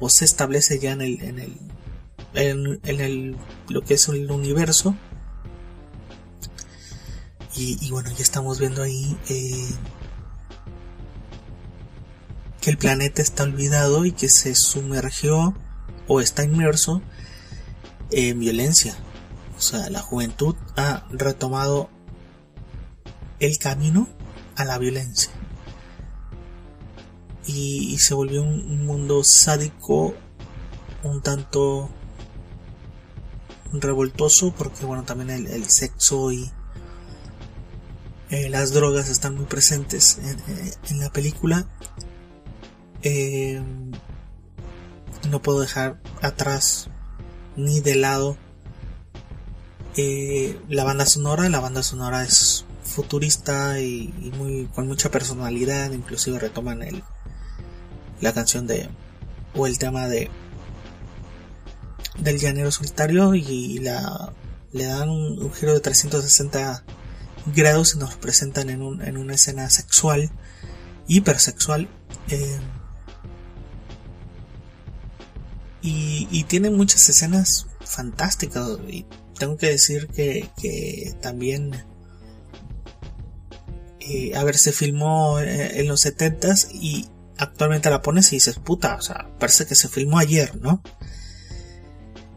o 0.00 0.08
se 0.08 0.24
establece 0.24 0.78
ya 0.78 0.92
en 0.92 1.02
el 1.02 1.22
en 1.22 1.38
el 1.38 1.60
en, 2.34 3.00
el 3.00 3.36
lo 3.68 3.82
que 3.82 3.94
es 3.94 4.08
el 4.08 4.30
universo 4.30 4.96
y, 7.54 7.88
bueno 7.90 8.10
ya 8.10 8.22
estamos 8.22 8.58
viendo 8.58 8.82
ahí 8.82 9.16
eh, 9.28 9.68
que 12.64 12.70
el 12.70 12.78
planeta 12.78 13.20
está 13.20 13.42
olvidado 13.42 14.06
y 14.06 14.12
que 14.12 14.30
se 14.30 14.54
sumergió 14.54 15.54
o 16.08 16.22
está 16.22 16.44
inmerso 16.44 17.02
en 18.10 18.40
violencia. 18.40 18.96
O 19.58 19.60
sea, 19.60 19.90
la 19.90 20.00
juventud 20.00 20.56
ha 20.74 21.06
retomado 21.10 21.90
el 23.38 23.58
camino 23.58 24.08
a 24.56 24.64
la 24.64 24.78
violencia. 24.78 25.30
Y, 27.46 27.98
se 27.98 28.14
volvió 28.14 28.42
un, 28.42 28.86
mundo 28.86 29.22
sádico 29.24 30.14
un 31.02 31.20
tanto 31.20 31.90
revoltoso 33.72 34.54
porque 34.54 34.86
bueno 34.86 35.02
también 35.02 35.28
el, 35.28 35.68
sexo 35.68 36.32
y 36.32 36.50
eh, 38.30 38.48
las 38.48 38.72
drogas 38.72 39.10
están 39.10 39.34
muy 39.34 39.44
presentes 39.44 40.18
en 40.88 41.00
la 41.00 41.10
película 41.10 41.68
eh, 43.04 43.62
no 45.30 45.40
puedo 45.42 45.60
dejar 45.60 46.00
atrás 46.22 46.88
ni 47.56 47.80
de 47.80 47.94
lado 47.94 48.36
eh, 49.96 50.58
la 50.68 50.84
banda 50.84 51.06
sonora. 51.06 51.48
La 51.48 51.60
banda 51.60 51.82
sonora 51.82 52.24
es 52.24 52.64
futurista 52.82 53.80
y, 53.80 54.08
muy 54.36 54.66
con 54.74 54.88
mucha 54.88 55.10
personalidad. 55.10 55.92
Inclusive 55.92 56.38
retoman 56.38 56.82
el, 56.82 57.04
la 58.20 58.32
canción 58.32 58.66
de 58.66 58.88
o 59.54 59.66
el 59.66 59.78
tema 59.78 60.08
de 60.08 60.30
del 62.18 62.38
llanero 62.38 62.70
solitario 62.70 63.34
y 63.34 63.78
la 63.78 64.32
le 64.72 64.84
dan 64.86 65.08
un, 65.08 65.52
giro 65.52 65.72
de 65.72 65.80
360 65.80 66.84
grado 67.54 67.84
se 67.84 67.98
nos 67.98 68.16
presentan 68.16 68.70
en, 68.70 68.82
un, 68.82 69.02
en 69.02 69.16
una 69.16 69.34
escena 69.34 69.70
sexual, 69.70 70.30
hipersexual. 71.06 71.88
Eh, 72.28 72.58
y, 75.86 76.44
tiene 76.44 76.70
muchas 76.70 77.06
escenas 77.10 77.66
fantásticas. 77.80 78.78
Y 78.88 79.04
tengo 79.38 79.58
que 79.58 79.68
decir 79.68 80.08
que, 80.08 81.14
también. 81.20 81.72
Eh, 84.00 84.34
a 84.34 84.44
ver, 84.44 84.56
se 84.56 84.72
filmó 84.72 85.40
eh, 85.40 85.80
en 85.80 85.88
los 85.88 86.04
70s 86.04 86.68
y 86.72 87.08
actualmente 87.38 87.90
la 87.90 88.02
pones 88.02 88.32
y 88.32 88.36
dices, 88.36 88.58
puta, 88.58 88.96
o 88.96 89.02
sea, 89.02 89.30
parece 89.38 89.66
que 89.66 89.74
se 89.74 89.88
filmó 89.88 90.18
ayer, 90.18 90.56
¿no? 90.60 90.82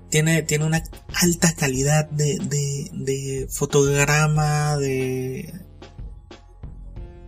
Tiene, 0.09 0.43
tiene 0.43 0.65
una 0.65 0.83
alta 1.21 1.53
calidad 1.53 2.09
de, 2.09 2.39
de, 2.39 2.89
de 2.93 3.47
fotograma, 3.49 4.77
de... 4.77 5.53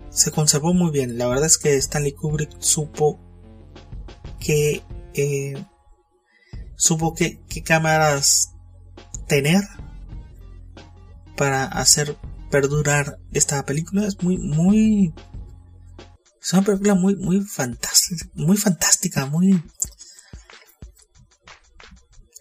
Se 0.09 0.31
conservó 0.31 0.73
muy 0.73 0.91
bien. 0.91 1.17
La 1.17 1.27
verdad 1.27 1.45
es 1.45 1.57
que 1.57 1.75
Stanley 1.77 2.11
Kubrick 2.11 2.59
supo 2.59 3.19
que... 4.39 4.83
Eh, 5.13 5.55
supo 6.79 7.13
que, 7.13 7.39
qué 7.47 7.61
cámaras 7.61 8.53
tener 9.27 9.61
para 11.37 11.65
hacer 11.65 12.17
perdurar 12.49 13.19
esta 13.31 13.63
película. 13.65 14.07
Es 14.07 14.23
muy, 14.23 14.39
muy... 14.39 15.13
Es 16.41 16.53
una 16.53 16.63
película 16.63 16.95
muy, 16.95 17.15
muy 17.17 17.41
fantástica, 18.57 19.25
muy 19.27 19.61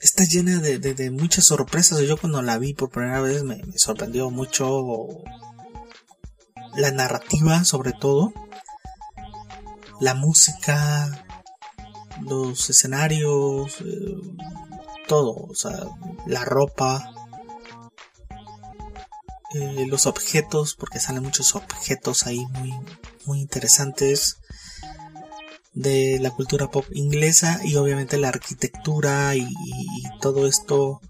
está 0.00 0.24
llena 0.24 0.58
de, 0.58 1.10
muchas 1.10 1.44
sorpresas. 1.46 2.00
Yo 2.00 2.16
cuando 2.16 2.42
la 2.42 2.58
vi 2.58 2.74
por 2.74 2.90
primera 2.90 3.20
vez 3.20 3.42
me, 3.44 3.62
sorprendió 3.76 4.30
mucho 4.30 4.84
la 6.76 6.90
narrativa 6.92 7.64
sobre 7.64 7.92
todo, 7.92 8.32
la 10.00 10.14
música, 10.14 11.26
los 12.22 12.70
escenarios, 12.70 13.80
eh, 13.80 14.16
todo, 15.06 15.34
o 15.34 15.54
sea, 15.54 15.86
la 16.26 16.44
ropa, 16.44 17.12
eh, 19.54 19.86
los 19.88 20.06
objetos, 20.06 20.74
porque 20.74 21.00
salen 21.00 21.22
muchos 21.22 21.54
objetos 21.54 22.26
ahí 22.26 22.44
muy, 22.46 22.74
muy 23.24 23.40
interesantes 23.40 24.38
de 25.72 26.18
la 26.20 26.30
cultura 26.30 26.70
pop 26.70 26.84
inglesa 26.92 27.60
y 27.62 27.76
obviamente 27.76 28.18
la 28.18 28.28
arquitectura 28.28 29.36
y, 29.36 29.48
todo 30.20 30.48
esto 30.48 31.00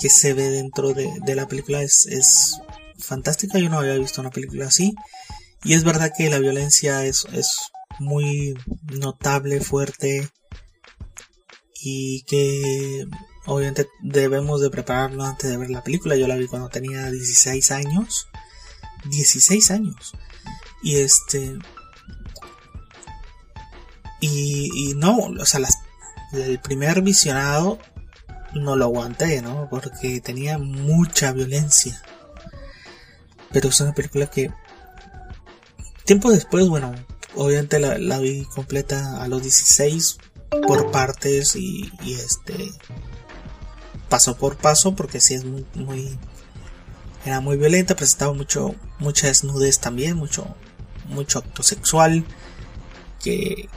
que 0.00 0.10
se 0.10 0.34
ve 0.34 0.50
dentro 0.50 0.92
de, 0.94 1.34
la 1.34 1.46
película 1.46 1.80
es, 1.82 2.06
es, 2.06 2.60
fantástica. 2.98 3.58
Yo 3.58 3.68
no 3.68 3.78
había 3.78 3.94
visto 3.94 4.20
una 4.20 4.30
película 4.30 4.66
así. 4.66 4.94
Y 5.64 5.74
es 5.74 5.84
verdad 5.84 6.10
que 6.16 6.28
la 6.28 6.38
violencia 6.38 7.04
es, 7.04 7.26
es 7.32 7.70
muy 7.98 8.54
notable, 8.98 9.60
fuerte 9.60 10.28
y 11.80 12.22
que 12.22 13.06
obviamente 13.46 13.88
debemos 14.02 14.60
de 14.60 14.70
prepararnos 14.70 15.26
antes 15.26 15.50
de 15.50 15.56
ver 15.56 15.70
la 15.70 15.82
película. 15.82 16.16
Yo 16.16 16.28
la 16.28 16.36
vi 16.36 16.46
cuando 16.46 16.68
tenía 16.68 17.10
16 17.10 17.70
años. 17.72 18.28
16 19.04 19.70
años. 19.70 20.12
Y 20.82 20.96
este 20.96 21.58
y, 24.24 24.94
no, 24.94 25.16
o 25.16 25.44
sea, 25.44 25.60
el 26.32 26.60
primer 26.60 27.02
visionado 27.02 27.80
no 28.54 28.76
lo 28.76 28.84
aguanté, 28.84 29.42
¿no? 29.42 29.68
Porque 29.68 30.20
tenía 30.20 30.58
mucha 30.58 31.32
violencia. 31.32 32.00
Pero 33.50 33.70
es 33.70 33.80
una 33.80 33.94
película 33.94 34.28
que 34.28 34.52
tiempo 36.04 36.30
después, 36.30 36.68
bueno, 36.68 36.94
obviamente 37.36 37.78
la, 37.78 38.18
vi 38.18 38.44
completa 38.44 39.22
a 39.22 39.28
los 39.28 39.42
16 39.42 40.18
por 40.66 40.90
partes 40.90 41.56
y, 41.56 41.90
este 42.04 42.72
paso 44.08 44.36
por 44.36 44.56
paso 44.56 44.94
porque 44.94 45.20
sí 45.20 45.34
es 45.34 45.44
muy, 45.44 46.18
era 47.24 47.40
muy 47.40 47.56
violenta, 47.56 47.96
presentaba 47.96 48.32
mucho 48.34 48.74
mucha 48.98 49.28
desnudez 49.28 49.78
también, 49.78 50.16
mucho 50.16 50.54
mucho 51.08 51.38
acto 51.38 51.62
sexual 51.62 52.24
que 53.22 53.68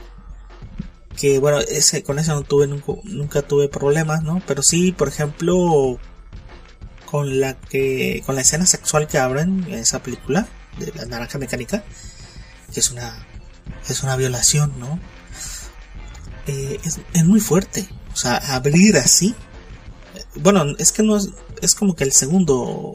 que 1.16 1.38
bueno, 1.38 1.60
ese, 1.60 2.02
con 2.02 2.18
eso 2.18 2.34
no 2.34 2.42
tuve 2.42 2.66
nunca, 2.66 3.42
tuve 3.42 3.68
problemas, 3.68 4.22
¿no? 4.22 4.42
Pero 4.46 4.62
sí, 4.62 4.92
por 4.92 5.08
ejemplo, 5.08 5.98
con 7.06 7.40
la 7.40 7.54
que 7.54 8.22
con 8.26 8.34
la 8.34 8.42
escena 8.42 8.66
sexual 8.66 9.08
que 9.08 9.18
abren 9.18 9.64
en 9.68 9.74
esa 9.74 10.02
película 10.02 10.46
de 10.78 10.92
la 10.94 11.06
naranja 11.06 11.38
mecánica, 11.38 11.82
que 12.72 12.80
es 12.80 12.90
una 12.90 13.26
es 13.88 14.02
una 14.02 14.16
violación, 14.16 14.72
¿no? 14.78 14.98
Eh, 16.46 16.80
es, 16.84 17.24
muy 17.24 17.40
fuerte, 17.40 17.88
o 18.12 18.16
sea, 18.16 18.36
abrir 18.54 18.96
así. 18.96 19.34
Bueno, 20.36 20.64
es 20.78 20.92
que 20.92 21.02
no 21.02 21.16
es, 21.16 21.30
es 21.60 21.74
como 21.74 21.96
que 21.96 22.04
el 22.04 22.12
segundo 22.12 22.94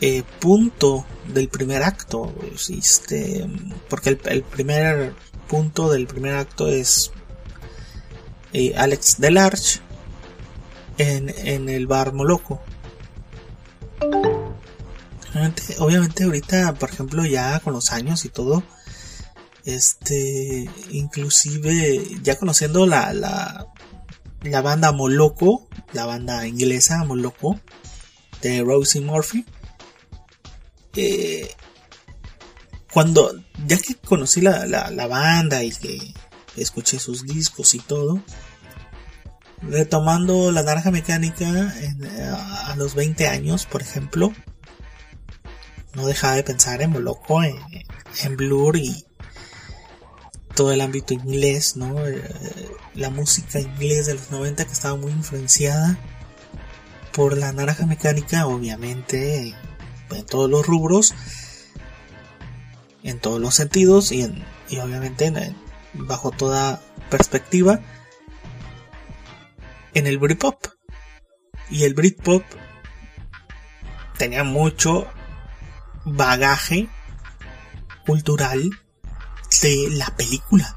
eh, 0.00 0.22
punto 0.38 1.04
del 1.32 1.48
primer 1.48 1.82
acto, 1.82 2.32
este, 2.68 3.46
porque 3.88 4.10
el, 4.10 4.20
el 4.26 4.42
primer 4.42 5.14
punto 5.48 5.90
del 5.90 6.06
primer 6.06 6.36
acto 6.36 6.68
es 6.68 7.10
eh, 8.52 8.74
Alex 8.76 9.16
Delarge 9.18 9.80
en, 10.98 11.28
en 11.28 11.68
el 11.68 11.86
bar 11.86 12.12
Moloco. 12.12 12.60
Obviamente, 15.78 16.24
ahorita, 16.24 16.74
por 16.74 16.90
ejemplo, 16.90 17.24
ya 17.24 17.60
con 17.60 17.72
los 17.72 17.90
años 17.90 18.24
y 18.24 18.28
todo, 18.28 18.62
este, 19.64 20.68
inclusive 20.90 22.18
ya 22.22 22.36
conociendo 22.36 22.86
la, 22.86 23.12
la, 23.12 23.66
la 24.42 24.62
banda 24.62 24.92
Moloco, 24.92 25.68
la 25.92 26.06
banda 26.06 26.46
inglesa 26.46 27.04
Moloco 27.04 27.60
de 28.42 28.62
Rosie 28.62 29.00
Murphy, 29.00 29.44
eh, 30.96 31.54
cuando 32.92 33.32
ya 33.66 33.78
que 33.78 33.94
conocí 33.94 34.40
la, 34.40 34.66
la, 34.66 35.06
banda 35.06 35.62
y 35.62 35.70
que 35.70 36.14
escuché 36.56 36.98
sus 36.98 37.24
discos 37.24 37.74
y 37.74 37.78
todo, 37.78 38.20
retomando 39.62 40.50
la 40.50 40.62
naranja 40.62 40.90
mecánica 40.90 41.72
a 42.66 42.74
los 42.76 42.94
20 42.94 43.28
años, 43.28 43.66
por 43.66 43.82
ejemplo, 43.82 44.32
no 45.94 46.06
dejaba 46.06 46.34
de 46.34 46.44
pensar 46.44 46.82
en 46.82 46.90
Moloco, 46.90 47.42
en, 47.42 47.56
en 48.22 48.36
Blur 48.36 48.76
y 48.76 49.06
todo 50.54 50.72
el 50.72 50.80
ámbito 50.80 51.14
inglés, 51.14 51.76
¿no? 51.76 52.06
Eh, 52.06 52.22
la 52.94 53.10
música 53.10 53.60
inglés 53.60 54.06
de 54.06 54.14
los 54.14 54.30
90 54.30 54.64
que 54.64 54.72
estaba 54.72 54.96
muy 54.96 55.12
influenciada 55.12 55.98
por 57.12 57.36
la 57.36 57.52
naranja 57.52 57.86
mecánica, 57.86 58.46
obviamente, 58.46 59.54
en 60.10 60.26
todos 60.26 60.50
los 60.50 60.66
rubros 60.66 61.14
en 63.02 63.18
todos 63.18 63.40
los 63.40 63.54
sentidos 63.54 64.12
y, 64.12 64.22
en, 64.22 64.44
y 64.68 64.78
obviamente 64.78 65.32
bajo 65.94 66.30
toda 66.30 66.80
perspectiva 67.08 67.80
en 69.94 70.06
el 70.06 70.18
Britpop. 70.18 70.66
Y 71.70 71.84
el 71.84 71.94
Britpop 71.94 72.42
tenía 74.18 74.44
mucho 74.44 75.06
bagaje 76.16 76.88
cultural 78.06 78.70
de 79.62 79.88
la 79.90 80.06
película. 80.16 80.76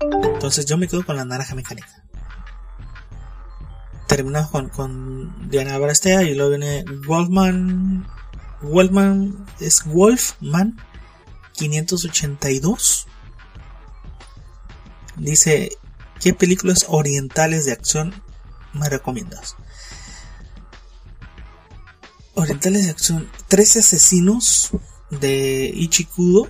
Entonces 0.00 0.66
yo 0.66 0.76
me 0.76 0.88
quedo 0.88 1.04
con 1.04 1.16
la 1.16 1.24
naranja 1.24 1.54
mecánica. 1.54 2.04
Terminamos 4.06 4.70
con, 4.70 5.50
Diana 5.50 5.76
Brastea 5.78 6.22
y 6.22 6.34
luego 6.34 6.50
viene 6.50 6.84
Wolfman 7.06 8.06
Wolfman 8.62 9.46
es 9.60 9.84
Wolfman 9.84 10.76
582. 11.52 13.06
Dice, 15.16 15.70
¿qué 16.20 16.32
películas 16.32 16.86
orientales 16.88 17.64
de 17.64 17.72
acción 17.72 18.14
me 18.72 18.88
recomiendas? 18.88 19.56
Orientales 22.38 22.84
de 22.84 22.90
acción, 22.90 23.28
13 23.48 23.80
asesinos 23.80 24.70
de 25.10 25.70
Ichikudo. 25.74 26.48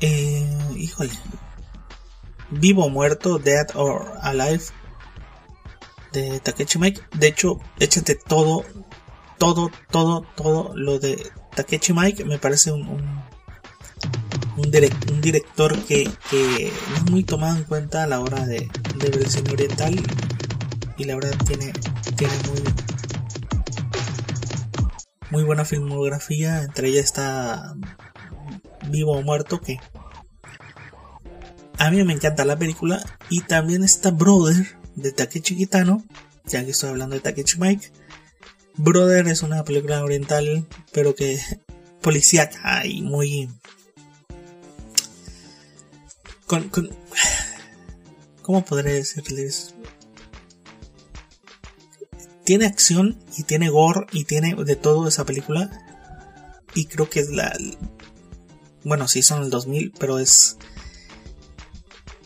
Eh, 0.00 0.58
híjole. 0.76 1.12
Vivo 2.50 2.84
o 2.84 2.90
muerto, 2.90 3.38
Dead 3.38 3.66
or 3.74 4.18
Alive 4.22 4.64
de 6.12 6.40
Takechi 6.40 6.78
Mike. 6.78 7.00
De 7.14 7.28
hecho, 7.28 7.60
échate 7.78 8.14
todo 8.14 8.64
todo, 9.42 9.72
todo, 9.90 10.24
todo 10.36 10.70
lo 10.76 11.00
de 11.00 11.32
Takechi 11.56 11.92
Mike 11.92 12.24
me 12.24 12.38
parece 12.38 12.70
un, 12.70 12.86
un, 14.56 14.70
director 15.20 15.76
que, 15.82 16.04
no 16.04 16.96
es 16.96 17.10
muy 17.10 17.24
tomado 17.24 17.56
en 17.56 17.64
cuenta 17.64 18.04
a 18.04 18.06
la 18.06 18.20
hora 18.20 18.46
de, 18.46 18.70
de 18.98 19.10
ver 19.10 19.52
oriental 19.52 20.00
y 20.96 21.04
la 21.06 21.16
verdad 21.16 21.36
tiene, 21.44 21.72
tiene 22.14 22.34
muy, 22.46 22.62
muy 25.32 25.44
buena 25.44 25.64
filmografía, 25.64 26.62
entre 26.62 26.88
ellas 26.88 27.06
está 27.06 27.74
Vivo 28.90 29.12
o 29.12 29.22
Muerto, 29.22 29.62
que 29.62 29.78
a 31.78 31.90
mí 31.90 32.04
me 32.04 32.12
encanta 32.12 32.44
la 32.44 32.58
película, 32.58 33.02
y 33.30 33.40
también 33.40 33.82
está 33.82 34.10
Brother 34.10 34.76
de 34.94 35.10
Takechi 35.10 35.56
Kitano, 35.56 36.04
ya 36.44 36.62
que 36.62 36.72
estoy 36.72 36.90
hablando 36.90 37.14
de 37.14 37.22
Takechi 37.22 37.58
Mike. 37.58 37.90
Brother 38.76 39.26
es 39.26 39.42
una 39.42 39.64
película 39.64 40.04
oriental, 40.04 40.66
pero 40.92 41.14
que 41.14 41.40
policíaca 42.02 42.84
y 42.84 43.00
muy... 43.00 43.48
Con, 46.46 46.68
con... 46.68 46.90
¿Cómo 48.42 48.66
podré 48.66 48.92
decirles? 48.92 49.74
Tiene 52.44 52.66
acción 52.66 53.18
y 53.36 53.44
tiene 53.44 53.68
gore 53.68 54.06
y 54.12 54.24
tiene 54.24 54.54
de 54.54 54.76
todo 54.76 55.08
esa 55.08 55.24
película. 55.24 55.70
Y 56.74 56.86
creo 56.86 57.08
que 57.08 57.20
es 57.20 57.30
la... 57.30 57.56
Bueno, 58.84 59.06
sí, 59.08 59.22
son 59.22 59.42
el 59.42 59.50
2000, 59.50 59.92
pero 59.98 60.18
es... 60.18 60.56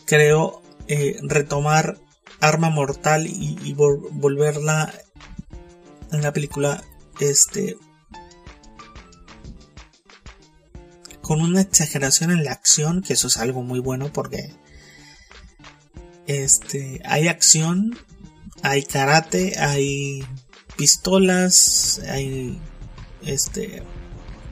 Creo 0.05 0.61
eh, 0.87 1.19
retomar 1.21 1.99
Arma 2.39 2.69
Mortal 2.69 3.27
y, 3.27 3.73
volverla 3.73 4.93
en 6.11 6.21
la 6.21 6.31
película 6.31 6.83
este 7.19 7.77
con 11.21 11.41
una 11.41 11.59
exageración 11.59 12.31
en 12.31 12.45
la 12.45 12.53
acción 12.53 13.01
que 13.01 13.13
eso 13.13 13.27
es 13.27 13.35
algo 13.35 13.63
muy 13.63 13.79
bueno 13.79 14.13
porque 14.13 14.53
este 16.25 17.01
hay 17.03 17.27
acción 17.27 17.97
hay 18.63 18.83
karate 18.83 19.57
hay 19.59 20.23
pistolas 20.75 22.01
hay 22.09 22.59
este 23.25 23.83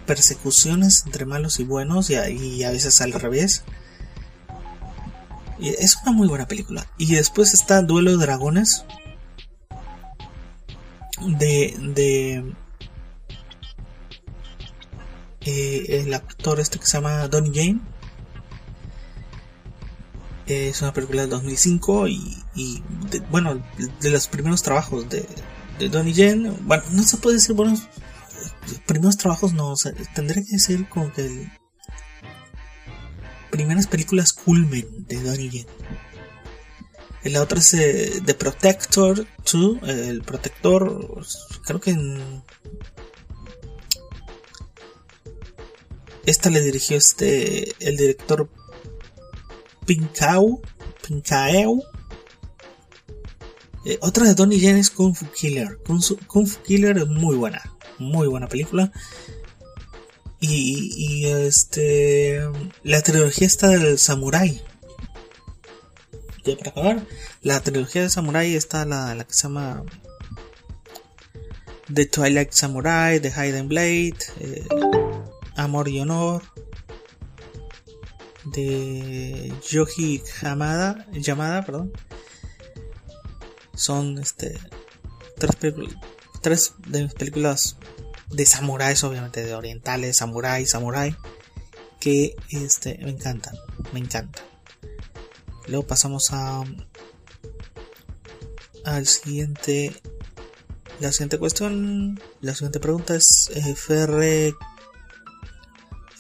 persecuciones 0.06 1.04
entre 1.06 1.26
malos 1.26 1.60
y 1.60 1.64
buenos 1.64 2.10
y, 2.10 2.16
y 2.16 2.64
a 2.64 2.72
veces 2.72 3.02
al 3.02 3.14
revés 3.14 3.64
es 5.60 5.98
una 6.04 6.12
muy 6.12 6.28
buena 6.28 6.48
película. 6.48 6.88
Y 6.98 7.16
después 7.16 7.54
está 7.54 7.82
Duelo 7.82 8.12
de 8.12 8.18
Dragones. 8.18 8.86
De. 11.22 11.76
de 11.80 12.54
eh, 15.42 16.02
el 16.02 16.14
actor 16.14 16.60
este 16.60 16.80
que 16.80 16.86
se 16.86 16.98
llama 16.98 17.28
Donnie 17.28 17.52
Jane. 17.54 17.80
Es 20.48 20.82
una 20.82 20.94
película 20.94 21.22
del 21.22 21.32
2005 21.32 22.08
y, 22.08 22.44
y 22.56 22.84
bueno, 23.30 23.64
de, 24.02 24.10
los 24.10 24.28
primeros 24.28 24.62
trabajos 24.62 25.10
de, 25.10 25.26
de 25.80 25.90
Donnie 25.90 26.14
Jane. 26.14 26.52
Bueno, 26.62 26.84
no 26.92 27.04
se 27.04 27.18
puede 27.18 27.38
decir 27.38 27.56
buenos 27.56 27.84
primeros 28.86 29.18
trabajos, 29.18 29.54
no, 29.54 29.72
o 29.72 29.76
tendría 30.14 30.44
que 30.44 30.54
decir 30.54 30.88
como 30.90 31.12
que 31.12 31.26
el, 31.26 31.52
primeras 33.56 33.88
películas 33.88 34.34
culmen 34.34 35.06
de 35.08 35.22
Donnie 35.22 35.50
Yen. 35.50 35.68
La 37.24 37.42
otra 37.42 37.60
es 37.60 37.74
eh, 37.74 38.22
The 38.24 38.36
Protector 38.36 39.26
2, 39.52 39.78
el 39.88 40.22
protector, 40.22 41.26
creo 41.66 41.80
que 41.80 41.92
en... 41.92 42.44
Esta 46.26 46.50
le 46.50 46.62
dirigió 46.62 46.98
este 46.98 47.76
el 47.88 47.98
director 47.98 48.50
Pinkau, 49.86 50.62
Pinkaeu. 51.06 51.84
Eh, 53.86 54.00
otra 54.02 54.26
de 54.26 54.34
Donnie 54.34 54.60
Yen 54.60 54.78
es 54.78 54.90
Kung 54.90 55.14
Fu 55.16 55.28
Killer. 55.28 55.78
Kung, 55.86 56.02
Fu 56.02 56.62
Killer 56.64 56.98
es 56.98 57.08
muy 57.08 57.36
buena, 57.36 57.62
muy 58.00 58.28
buena 58.28 58.48
película. 58.48 58.92
Y, 60.40 61.26
este. 61.26 62.42
La 62.84 63.02
trilogía 63.02 63.48
está 63.48 63.70
del 63.70 63.98
Samurai. 63.98 64.62
Ya 66.44 66.56
para 66.58 66.70
acabar. 66.72 67.08
La 67.42 67.60
trilogía 67.62 68.02
del 68.02 68.12
Samurai 68.12 68.56
está 68.56 68.86
la, 68.86 69.16
la 69.16 69.24
que 69.24 69.34
se 69.34 69.44
llama. 69.44 69.84
The 71.94 72.08
Twilight 72.08 72.52
Samurai, 72.52 73.20
The 73.20 73.30
Hidden 73.30 73.68
Blade, 73.68 74.18
eh, 74.40 74.68
Amor 75.56 75.88
y 75.88 76.00
Honor, 76.00 76.42
de 78.46 79.54
Yoji 79.70 80.22
Hamada, 80.42 81.06
llamada, 81.12 81.66
perdón. 81.66 81.92
Son 83.76 84.18
este 84.20 84.58
tres, 85.38 85.56
tres 86.42 86.74
de 86.88 87.04
mis 87.04 87.14
películas 87.14 87.78
de 88.30 88.46
samuráis, 88.46 89.04
obviamente, 89.04 89.44
de 89.44 89.56
orientales, 89.56 90.18
samurái, 90.18 90.66
samurái, 90.66 91.16
que 92.00 92.36
este, 92.50 92.98
me 93.00 93.12
encantan, 93.12 93.56
me 93.94 94.00
encantan. 94.00 94.44
Luego 95.68 95.88
pasamos 95.88 96.32
a 96.32 96.64
al 98.84 99.08
siguiente 99.08 99.94
la 101.00 101.12
siguiente 101.12 101.40
cuestión 101.40 102.22
la 102.42 102.54
siguiente 102.54 102.80
pregunta 102.80 103.16
es 103.16 103.50
eh, 103.54 103.72
FR 103.72 104.54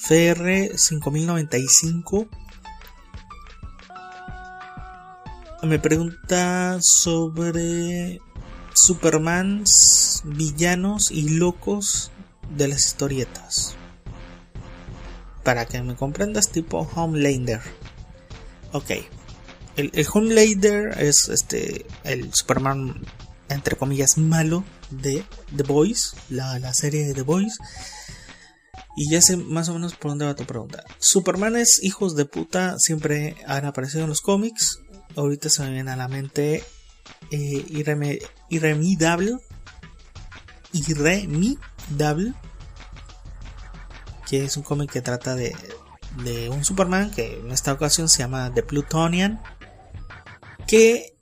FR 0.07 0.77
5095 0.77 2.27
me 5.63 5.79
pregunta 5.79 6.77
sobre 6.79 8.21
Supermans 8.75 10.21
villanos 10.23 11.09
y 11.09 11.29
locos 11.29 12.11
de 12.55 12.67
las 12.67 12.85
historietas. 12.85 13.75
Para 15.43 15.65
que 15.65 15.81
me 15.81 15.95
comprendas, 15.95 16.51
tipo 16.51 16.87
Homelander. 16.93 17.61
Ok. 18.73 18.91
El, 19.75 19.91
Homelander 20.13 21.01
es 21.01 21.29
este 21.29 21.87
el 22.03 22.31
Superman 22.31 23.01
entre 23.49 23.75
comillas 23.75 24.19
malo 24.19 24.63
de 24.91 25.23
The 25.55 25.63
Boys, 25.63 26.15
la, 26.29 26.59
la 26.59 26.75
serie 26.75 27.05
de 27.05 27.15
The 27.15 27.23
Boys. 27.23 27.57
Y 28.95 29.09
ya 29.09 29.21
sé 29.21 29.35
más 29.37 29.67
o 29.69 29.73
menos 29.73 29.95
por 29.95 30.11
dónde 30.11 30.25
va 30.25 30.35
tu 30.35 30.45
pregunta. 30.45 30.83
Supermanes 30.99 31.83
hijos 31.83 32.15
de 32.15 32.25
puta 32.25 32.79
siempre 32.79 33.35
han 33.45 33.65
aparecido 33.65 34.03
en 34.03 34.09
los 34.09 34.21
cómics. 34.21 34.79
Ahorita 35.15 35.49
se 35.49 35.63
me 35.63 35.71
viene 35.71 35.91
a 35.91 35.97
la 35.97 36.07
mente 36.07 36.63
eh, 37.31 37.85
irremidable. 38.49 39.37
Irremidable. 40.71 42.33
Que 44.29 44.45
es 44.45 44.55
un 44.57 44.63
cómic 44.63 44.91
que 44.91 45.01
trata 45.01 45.35
de, 45.35 45.55
de 46.23 46.49
un 46.49 46.63
Superman 46.63 47.11
que 47.11 47.39
en 47.39 47.51
esta 47.51 47.73
ocasión 47.73 48.07
se 48.07 48.19
llama 48.19 48.53
The 48.53 48.63
Plutonian. 48.63 49.41
Que 50.67 51.17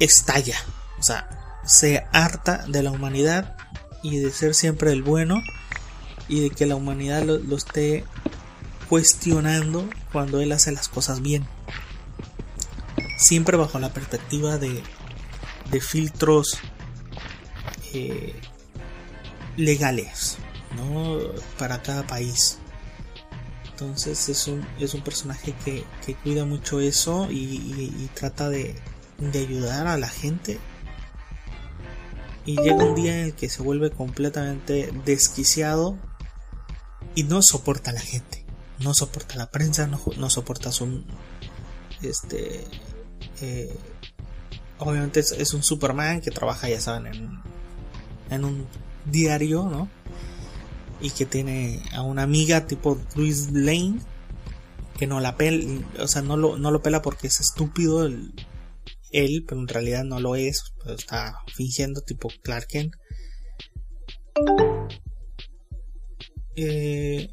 estalla. 0.00 0.56
O 0.98 1.02
sea, 1.04 1.60
se 1.64 2.04
harta 2.12 2.64
de 2.66 2.82
la 2.82 2.90
humanidad 2.90 3.56
y 4.02 4.18
de 4.18 4.32
ser 4.32 4.54
siempre 4.54 4.92
el 4.92 5.02
bueno. 5.02 5.40
Y 6.32 6.40
de 6.40 6.50
que 6.50 6.66
la 6.66 6.76
humanidad 6.76 7.24
lo 7.24 7.56
esté 7.56 8.04
cuestionando 8.88 9.88
cuando 10.12 10.40
él 10.40 10.52
hace 10.52 10.72
las 10.72 10.88
cosas 10.88 11.20
bien 11.20 11.46
siempre 13.16 13.56
bajo 13.56 13.78
la 13.78 13.92
perspectiva 13.92 14.58
de 14.58 14.82
de 15.72 15.80
filtros 15.80 16.58
eh, 17.94 18.34
legales 19.56 20.36
¿no? 20.76 21.18
para 21.58 21.82
cada 21.82 22.06
país. 22.06 22.58
Entonces 23.70 24.28
es 24.28 24.46
un, 24.46 24.64
es 24.78 24.94
un 24.94 25.02
personaje 25.02 25.54
que, 25.64 25.84
cuida 26.22 26.44
mucho 26.44 26.78
eso 26.78 27.26
y, 27.30 28.08
trata 28.14 28.48
de, 28.48 28.76
de, 29.18 29.38
ayudar 29.40 29.88
a 29.88 29.96
la 29.96 30.08
gente. 30.08 30.60
Y 32.44 32.60
llega 32.60 32.84
un 32.84 32.94
día 32.94 33.20
en 33.20 33.26
el 33.26 33.34
que 33.34 33.48
se 33.48 33.62
vuelve 33.62 33.90
completamente 33.90 34.92
desquiciado 35.04 35.96
y 37.14 37.24
no 37.24 37.42
soporta 37.42 37.90
a 37.90 37.94
la 37.94 38.00
gente. 38.00 38.44
No 38.80 38.94
soporta 38.94 39.36
la 39.36 39.50
prensa, 39.50 39.86
no, 39.86 40.00
no 40.16 40.30
soporta 40.30 40.72
su... 40.72 41.04
Este... 42.02 42.64
Eh, 43.40 43.76
obviamente 44.78 45.20
es, 45.20 45.54
un 45.54 45.62
Superman 45.62 46.20
que 46.20 46.30
trabaja, 46.30 46.68
ya 46.68 46.80
saben, 46.80 47.06
en, 47.14 47.40
en 48.30 48.44
un 48.44 48.66
diario, 49.04 49.64
¿no? 49.64 49.88
Y 51.00 51.10
que 51.10 51.26
tiene 51.26 51.82
a 51.92 52.02
una 52.02 52.22
amiga 52.22 52.66
tipo 52.66 53.00
Luis 53.14 53.50
Lane 53.52 54.00
que 54.98 55.06
no 55.06 55.20
la 55.20 55.36
pela, 55.36 55.84
o 55.98 56.06
sea, 56.06 56.22
no 56.22 56.36
lo, 56.36 56.58
no 56.58 56.70
lo 56.70 56.82
pela 56.82 57.02
porque 57.02 57.26
es 57.26 57.40
estúpido 57.40 58.06
él, 59.12 59.44
pero 59.46 59.60
en 59.60 59.68
realidad 59.68 60.04
no 60.04 60.20
lo 60.20 60.36
es, 60.36 60.62
pues 60.82 61.00
está 61.00 61.34
fingiendo 61.54 62.02
tipo 62.02 62.28
Clark 62.42 62.68
Kent. 62.68 62.94
Eh, 66.56 67.28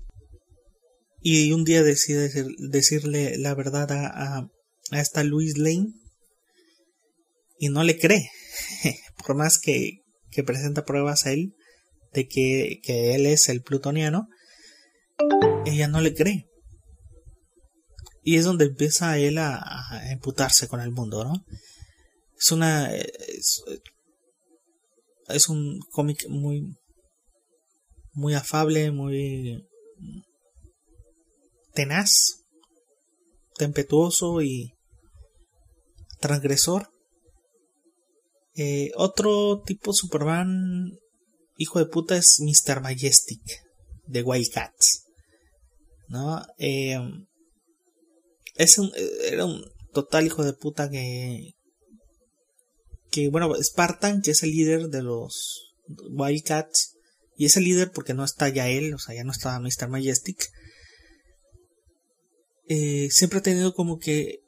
y 1.21 1.51
un 1.51 1.63
día 1.63 1.84
decide 1.84 2.32
decirle 2.58 3.38
la 3.38 3.53
verdad 3.53 3.91
a, 3.91 4.08
a, 4.08 4.47
a 4.91 5.01
esta 5.01 5.23
Luis 5.23 5.58
Lane 5.58 5.93
y 7.58 7.69
no 7.69 7.84
le 7.84 7.97
cree. 7.99 8.29
Por 9.25 9.36
más 9.36 9.60
que, 9.60 9.99
que 10.32 10.43
presenta 10.43 10.86
pruebas 10.86 11.25
a 11.25 11.34
él, 11.34 11.53
de 12.13 12.27
que, 12.27 12.79
que 12.84 13.15
él 13.15 13.25
es 13.25 13.49
el 13.49 13.62
plutoniano, 13.62 14.27
ella 15.65 15.88
no 15.88 16.01
le 16.01 16.13
cree. 16.13 16.45
Y 18.23 18.38
es 18.38 18.45
donde 18.45 18.65
empieza 18.65 19.17
él 19.17 19.38
a, 19.38 19.58
a 19.58 20.12
emputarse 20.12 20.67
con 20.67 20.82
el 20.82 20.91
mundo, 20.91 21.23
¿no? 21.23 21.45
Es 22.38 22.51
una. 22.51 22.93
Es, 22.95 23.63
es 25.27 25.49
un 25.49 25.79
cómic 25.91 26.27
muy. 26.29 26.77
Muy 28.13 28.34
afable, 28.34 28.91
muy. 28.91 29.65
tenaz, 31.74 32.45
tempestuoso 33.56 34.41
y. 34.41 34.74
transgresor. 36.19 36.89
Eh, 38.56 38.91
otro 38.95 39.62
tipo 39.65 39.93
Superman 39.93 41.00
hijo 41.60 41.80
de 41.80 41.86
puta 41.86 42.17
es 42.17 42.39
Mr. 42.39 42.82
Majestic 42.82 43.41
de 44.08 44.24
Wildcats. 44.24 45.06
¿No? 46.08 46.43
Eh, 46.58 46.98
es 48.56 48.78
un, 48.78 48.91
era 49.26 49.45
un 49.45 49.63
total 49.93 50.26
hijo 50.26 50.43
de 50.43 50.54
puta 50.54 50.89
que. 50.89 51.54
Que 53.12 53.30
bueno, 53.30 53.54
Spartan, 53.62 54.22
que 54.22 54.32
es 54.32 54.43
el 54.43 54.52
líder 54.52 54.88
de 54.89 55.04
los 55.04 55.76
Wildcats. 56.12 56.95
Y 57.39 57.45
es 57.45 57.56
el 57.56 57.63
líder 57.63 57.91
porque 57.91 58.13
no 58.13 58.25
está 58.25 58.49
ya 58.49 58.67
él, 58.67 58.93
o 58.93 58.99
sea, 58.99 59.15
ya 59.15 59.23
no 59.23 59.32
está 59.32 59.58
Mr. 59.62 59.88
Majestic. 59.88 60.49
Eh, 62.67 63.08
siempre 63.12 63.39
ha 63.39 63.41
tenido 63.41 63.73
como 63.73 63.97
que 63.97 64.39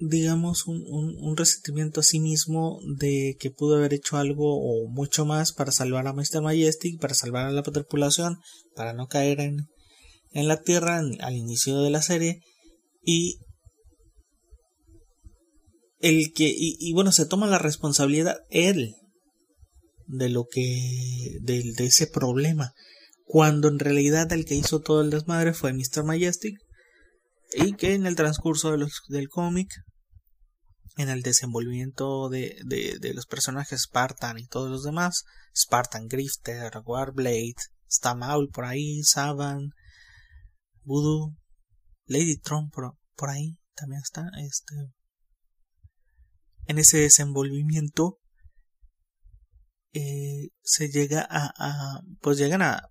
digamos, 0.00 0.66
un, 0.66 0.82
un, 0.88 1.36
resentimiento 1.36 2.00
a 2.00 2.02
sí 2.02 2.18
mismo 2.18 2.80
de 2.98 3.36
que 3.38 3.52
pudo 3.52 3.76
haber 3.76 3.94
hecho 3.94 4.16
algo 4.16 4.56
o 4.56 4.88
mucho 4.88 5.24
más 5.24 5.52
para 5.52 5.70
salvar 5.70 6.08
a 6.08 6.12
Mr. 6.12 6.42
Majestic, 6.42 7.00
para 7.00 7.14
salvar 7.14 7.46
a 7.46 7.52
la 7.52 7.62
tripulación, 7.62 8.38
para 8.74 8.92
no 8.92 9.06
caer 9.06 9.38
en, 9.38 9.68
en 10.32 10.48
la 10.48 10.60
Tierra 10.60 10.98
al 10.98 11.36
inicio 11.36 11.80
de 11.82 11.90
la 11.90 12.02
serie. 12.02 12.40
Y 13.04 13.38
el 16.00 16.32
que, 16.34 16.52
y, 16.52 16.92
bueno, 16.92 17.12
se 17.12 17.26
toma 17.26 17.46
la 17.46 17.60
responsabilidad 17.60 18.38
él 18.50 18.96
de 20.12 20.28
lo 20.28 20.44
que, 20.44 21.38
de, 21.40 21.72
de 21.74 21.86
ese 21.86 22.06
problema, 22.06 22.72
cuando 23.24 23.68
en 23.68 23.78
realidad 23.78 24.30
el 24.32 24.44
que 24.44 24.54
hizo 24.54 24.80
todo 24.80 25.00
el 25.00 25.10
desmadre 25.10 25.54
fue 25.54 25.72
Mr. 25.72 26.04
Majestic, 26.04 26.58
y 27.54 27.74
que 27.74 27.94
en 27.94 28.06
el 28.06 28.14
transcurso 28.14 28.70
de 28.70 28.78
los, 28.78 29.00
del 29.08 29.28
cómic 29.28 29.68
en 30.96 31.08
el 31.08 31.22
desenvolvimiento 31.22 32.28
de, 32.28 32.58
de, 32.66 33.14
los 33.14 33.26
personajes 33.26 33.84
Spartan 33.84 34.38
y 34.38 34.46
todos 34.46 34.70
los 34.70 34.82
demás, 34.82 35.24
Spartan 35.56 36.06
Grifter, 36.08 36.70
Warblade, 36.84 37.54
está 37.88 38.14
Maul 38.14 38.50
por 38.50 38.66
ahí, 38.66 39.02
Saban, 39.02 39.70
Voodoo, 40.82 41.34
Lady 42.04 42.36
Tron 42.36 42.68
por, 42.68 42.98
por 43.16 43.30
ahí 43.30 43.58
también 43.74 44.02
está, 44.02 44.30
este, 44.46 44.74
en 46.66 46.78
ese 46.78 46.98
desenvolvimiento 46.98 48.18
eh, 49.92 50.48
se 50.62 50.88
llega 50.88 51.26
a, 51.28 52.00
pues 52.20 52.38
llegan 52.38 52.62
a 52.62 52.88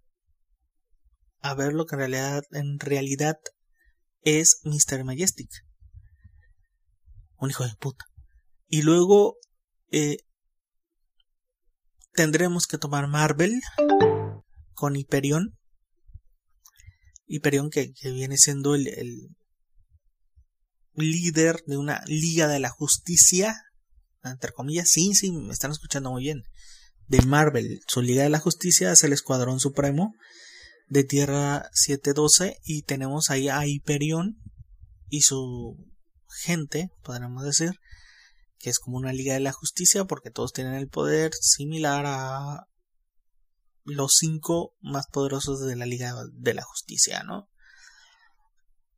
a 1.43 1.55
ver 1.55 1.73
lo 1.73 1.85
que 1.85 1.95
en 1.95 1.99
realidad 1.99 2.43
en 2.51 2.79
realidad 2.79 3.37
es 4.23 4.61
Mr. 4.63 5.03
Majestic 5.03 5.49
un 7.41 7.49
hijo 7.49 7.65
de 7.65 7.75
puta. 7.75 8.05
Y 8.67 8.83
luego 8.83 9.35
eh, 9.91 10.17
tendremos 12.13 12.67
que 12.67 12.77
tomar 12.77 13.07
Marvel 13.07 13.59
con 14.73 14.95
Hyperion. 14.95 15.57
Hyperion 17.25 17.69
que, 17.69 17.91
que 17.93 18.11
viene 18.11 18.37
siendo 18.37 18.75
el, 18.75 18.87
el, 18.87 19.35
líder 20.95 21.63
de 21.65 21.77
una 21.77 22.01
Liga 22.05 22.47
de 22.47 22.59
la 22.59 22.69
Justicia. 22.69 23.55
Entre 24.23 24.51
comillas, 24.51 24.87
sí, 24.89 25.13
sí, 25.15 25.31
me 25.31 25.51
están 25.51 25.71
escuchando 25.71 26.11
muy 26.11 26.23
bien. 26.23 26.43
De 27.11 27.21
Marvel, 27.23 27.81
su 27.87 28.01
Liga 28.01 28.23
de 28.23 28.29
la 28.29 28.39
Justicia 28.39 28.93
es 28.93 29.03
el 29.03 29.11
Escuadrón 29.11 29.59
Supremo 29.59 30.15
de 30.87 31.03
Tierra 31.03 31.69
712 31.73 32.61
y 32.63 32.83
tenemos 32.83 33.29
ahí 33.29 33.49
a 33.49 33.67
Hyperion 33.67 34.37
y 35.09 35.23
su 35.23 35.75
gente, 36.45 36.89
podríamos 37.03 37.43
decir, 37.43 37.73
que 38.59 38.69
es 38.69 38.79
como 38.79 38.95
una 38.95 39.11
liga 39.11 39.33
de 39.33 39.41
la 39.41 39.51
justicia 39.51 40.05
porque 40.05 40.31
todos 40.31 40.53
tienen 40.53 40.73
el 40.75 40.87
poder 40.87 41.33
similar 41.33 42.05
a 42.07 42.67
los 43.83 44.13
cinco 44.17 44.71
más 44.79 45.07
poderosos 45.11 45.59
de 45.59 45.75
la 45.75 45.85
liga 45.85 46.15
de 46.31 46.53
la 46.53 46.63
justicia, 46.63 47.23
¿no? 47.23 47.49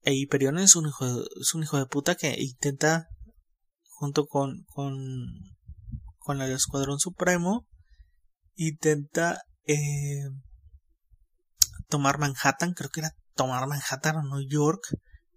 E 0.04 0.14
Hyperion 0.14 0.60
es 0.60 0.76
un 0.76 0.88
hijo 0.88 1.12
de, 1.12 1.26
es 1.42 1.56
un 1.56 1.64
hijo 1.64 1.80
de 1.80 1.88
puta 1.88 2.14
que 2.14 2.36
intenta 2.38 3.08
junto 3.86 4.28
con 4.28 4.66
con 4.66 4.94
con 6.20 6.44
el 6.44 6.52
escuadrón 6.52 7.00
supremo 7.00 7.68
intenta 8.56 9.42
eh, 9.66 10.30
tomar 11.90 12.20
Manhattan, 12.20 12.74
creo 12.74 12.90
que 12.90 13.02
era 13.02 13.16
tomar 13.36 13.68
Manhattan 13.68 14.18
o 14.18 14.24
New 14.24 14.48
York 14.48 14.82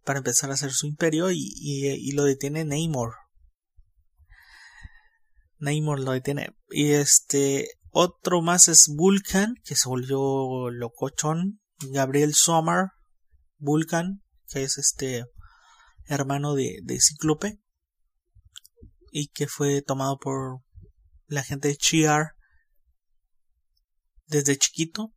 para 0.05 0.19
empezar 0.19 0.51
a 0.51 0.55
hacer 0.55 0.73
su 0.73 0.87
imperio 0.87 1.31
y, 1.33 2.13
lo 2.13 2.25
detiene 2.25 2.65
Namor. 2.65 3.15
Namor 5.59 6.01
lo 6.01 6.13
detiene. 6.13 6.57
Y 6.71 6.93
este 6.93 7.69
otro 7.91 8.41
más 8.41 8.69
es 8.69 8.85
Vulcan, 8.95 9.55
que 9.65 9.75
se 9.75 9.89
volvió 9.89 10.71
locochón. 10.71 11.61
Gabriel 11.91 12.33
Sommer, 12.35 12.87
Vulcan, 13.59 14.23
que 14.49 14.63
es 14.63 14.79
este 14.79 15.25
hermano 16.07 16.55
de, 16.55 16.79
de 16.85 16.99
Cíclope. 17.01 17.61
Y 19.11 19.29
que 19.29 19.49
fue 19.49 19.83
tomado 19.83 20.19
por 20.19 20.61
la 21.27 21.43
gente 21.43 21.69
de 21.69 21.77
Chiar 21.77 22.36
desde 24.27 24.57
chiquito. 24.57 25.13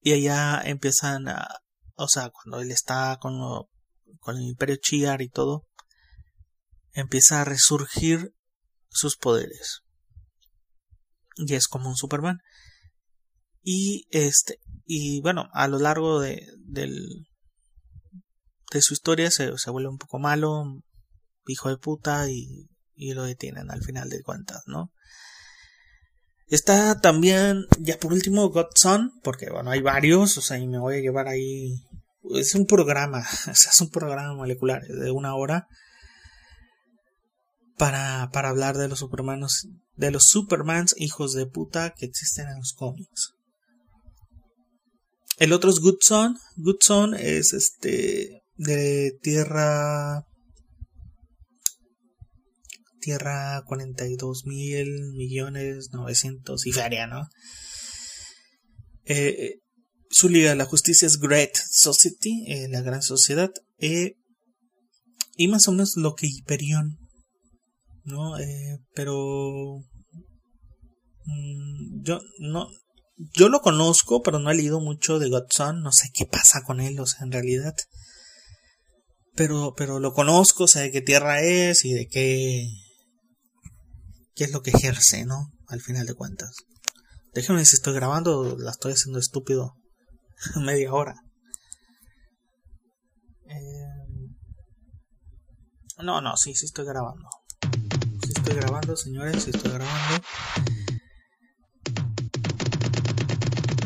Y 0.00 0.12
allá 0.12 0.62
empiezan 0.64 1.28
a, 1.28 1.46
o 1.96 2.08
sea, 2.08 2.30
cuando 2.30 2.60
él 2.60 2.70
está 2.70 3.18
con, 3.20 3.34
con 4.20 4.36
el 4.36 4.44
imperio 4.44 4.76
Chiar 4.76 5.22
y 5.22 5.28
todo, 5.28 5.66
empieza 6.92 7.40
a 7.40 7.44
resurgir 7.44 8.34
sus 8.88 9.16
poderes. 9.16 9.80
Y 11.36 11.54
es 11.54 11.68
como 11.68 11.88
un 11.88 11.96
Superman. 11.96 12.38
Y 13.62 14.06
este, 14.10 14.60
y 14.84 15.20
bueno, 15.20 15.48
a 15.52 15.68
lo 15.68 15.78
largo 15.78 16.20
de, 16.20 16.46
del, 16.58 17.28
de 18.72 18.82
su 18.82 18.94
historia 18.94 19.30
se, 19.30 19.56
se 19.58 19.70
vuelve 19.70 19.90
un 19.90 19.98
poco 19.98 20.18
malo, 20.18 20.64
hijo 21.46 21.68
de 21.68 21.76
puta, 21.76 22.30
y, 22.30 22.70
y 22.94 23.12
lo 23.12 23.24
detienen 23.24 23.70
al 23.70 23.82
final 23.82 24.08
de 24.08 24.22
cuentas, 24.22 24.62
¿no? 24.66 24.92
Está 26.48 26.98
también, 27.00 27.66
ya 27.78 27.98
por 27.98 28.12
último, 28.12 28.48
Godson, 28.48 29.12
porque 29.22 29.50
bueno, 29.50 29.70
hay 29.70 29.82
varios, 29.82 30.38
o 30.38 30.40
sea, 30.40 30.58
y 30.58 30.66
me 30.66 30.78
voy 30.78 30.96
a 30.96 31.00
llevar 31.00 31.28
ahí. 31.28 31.74
Es 32.34 32.54
un 32.54 32.66
programa, 32.66 33.20
o 33.50 33.54
sea, 33.54 33.70
es 33.70 33.80
un 33.80 33.90
programa 33.90 34.34
molecular 34.34 34.82
de 34.82 35.10
una 35.10 35.34
hora 35.34 35.66
para, 37.76 38.30
para 38.32 38.48
hablar 38.48 38.76
de 38.78 38.88
los 38.88 38.98
supermanos, 38.98 39.68
de 39.96 40.10
los 40.10 40.24
supermans 40.26 40.94
hijos 40.96 41.32
de 41.34 41.46
puta 41.46 41.94
que 41.96 42.06
existen 42.06 42.48
en 42.48 42.56
los 42.56 42.72
cómics. 42.72 43.34
El 45.38 45.52
otro 45.52 45.70
es 45.70 45.78
Goodson. 45.80 46.36
Goodson 46.56 47.14
es 47.14 47.52
este 47.52 48.42
de 48.56 49.12
tierra 49.22 50.24
Tierra 53.08 53.62
42 53.64 54.44
mil 54.44 55.14
millones 55.14 55.88
900 55.92 56.66
y 56.66 56.72
feria, 56.72 57.06
¿no? 57.06 57.26
Eh, 59.06 59.60
su 60.10 60.28
liga 60.28 60.50
de 60.50 60.56
la 60.56 60.66
justicia 60.66 61.06
es 61.06 61.18
Great 61.18 61.56
Society, 61.70 62.44
eh, 62.48 62.68
la 62.68 62.82
gran 62.82 63.00
sociedad, 63.00 63.50
eh, 63.78 64.16
y 65.38 65.48
más 65.48 65.68
o 65.68 65.72
menos 65.72 65.94
lo 65.96 66.14
que 66.16 66.26
Hyperion, 66.26 66.98
¿no? 68.04 68.34
pero 68.94 69.78
mm, 71.24 72.02
yo 72.02 72.20
no, 72.40 72.68
yo 73.16 73.48
lo 73.48 73.60
conozco, 73.60 74.20
pero 74.20 74.38
no 74.38 74.50
he 74.50 74.54
leído 74.54 74.80
mucho 74.80 75.18
de 75.18 75.30
Godson, 75.30 75.80
no 75.80 75.92
sé 75.92 76.10
qué 76.12 76.26
pasa 76.26 76.60
con 76.62 76.80
él, 76.80 77.00
o 77.00 77.06
sea, 77.06 77.24
en 77.24 77.32
realidad. 77.32 77.74
Pero, 79.34 79.72
pero 79.74 79.98
lo 79.98 80.12
conozco, 80.12 80.68
sé 80.68 80.80
de 80.80 80.90
qué 80.90 81.00
tierra 81.00 81.40
es 81.40 81.86
y 81.86 81.94
de 81.94 82.06
qué 82.06 82.68
qué 84.38 84.44
es 84.44 84.52
lo 84.52 84.62
que 84.62 84.70
ejerce, 84.70 85.24
¿no? 85.24 85.50
Al 85.66 85.80
final 85.80 86.06
de 86.06 86.14
cuentas. 86.14 86.52
Déjenme 87.34 87.64
si 87.64 87.74
estoy 87.74 87.92
grabando 87.92 88.56
la 88.56 88.70
estoy 88.70 88.92
haciendo 88.92 89.18
estúpido. 89.18 89.74
Media 90.64 90.92
hora. 90.92 91.16
Eh, 93.46 94.28
no, 96.04 96.20
no, 96.20 96.36
sí, 96.36 96.54
sí 96.54 96.66
estoy 96.66 96.86
grabando. 96.86 97.28
Sí 98.22 98.30
estoy 98.36 98.54
grabando, 98.54 98.96
señores, 98.96 99.42
sí 99.42 99.50
estoy 99.50 99.72
grabando. 99.72 100.24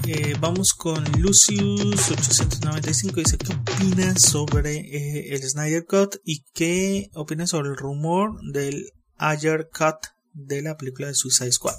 Eh, 0.07 0.37
vamos 0.39 0.75
con 0.77 1.03
Lucius895. 1.03 3.15
Dice: 3.15 3.39
¿Qué 3.39 3.55
opinas 3.55 4.21
sobre 4.21 4.77
eh, 4.77 5.35
el 5.35 5.43
Snyder 5.49 5.87
Cut? 5.87 6.17
¿Y 6.25 6.45
qué 6.53 7.09
opinas 7.15 7.49
sobre 7.49 7.71
el 7.71 7.79
rumor 7.79 8.39
del 8.53 8.91
Ayer 9.17 9.71
Cut 9.73 10.13
de 10.33 10.63
la 10.63 10.77
película 10.77 11.09
de 11.09 11.15
Suicide 11.15 11.53
Squad? 11.53 11.79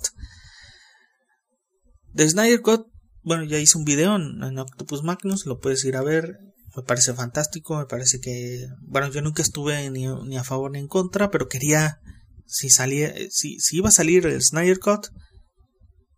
De 2.14 2.30
Snyder 2.30 2.62
Cut, 2.62 2.88
bueno, 3.24 3.44
ya 3.44 3.58
hice 3.58 3.78
un 3.78 3.86
video 3.86 4.16
en, 4.16 4.60
Octopus 4.60 5.04
Magnus, 5.04 5.46
lo 5.46 5.60
puedes 5.60 5.84
ir 5.86 5.96
a 5.96 6.04
ver. 6.04 6.38
Me 6.76 6.84
parece 6.84 7.14
fantástico, 7.14 7.78
me 7.78 7.86
parece 7.86 8.20
que. 8.20 8.68
Bueno, 8.82 9.10
yo 9.10 9.22
nunca 9.22 9.42
estuve 9.42 9.90
ni, 9.92 10.38
a 10.38 10.44
favor 10.44 10.72
ni 10.72 10.80
en 10.80 10.88
contra, 10.88 11.30
pero 11.30 11.48
quería. 11.48 12.00
Si 12.46 12.70
salía. 12.70 13.14
Si, 13.30 13.60
si 13.60 13.78
iba 13.78 13.90
a 13.90 13.94
salir 13.94 14.26
el 14.26 14.42
Snyder 14.42 14.80
Cut 14.80 15.08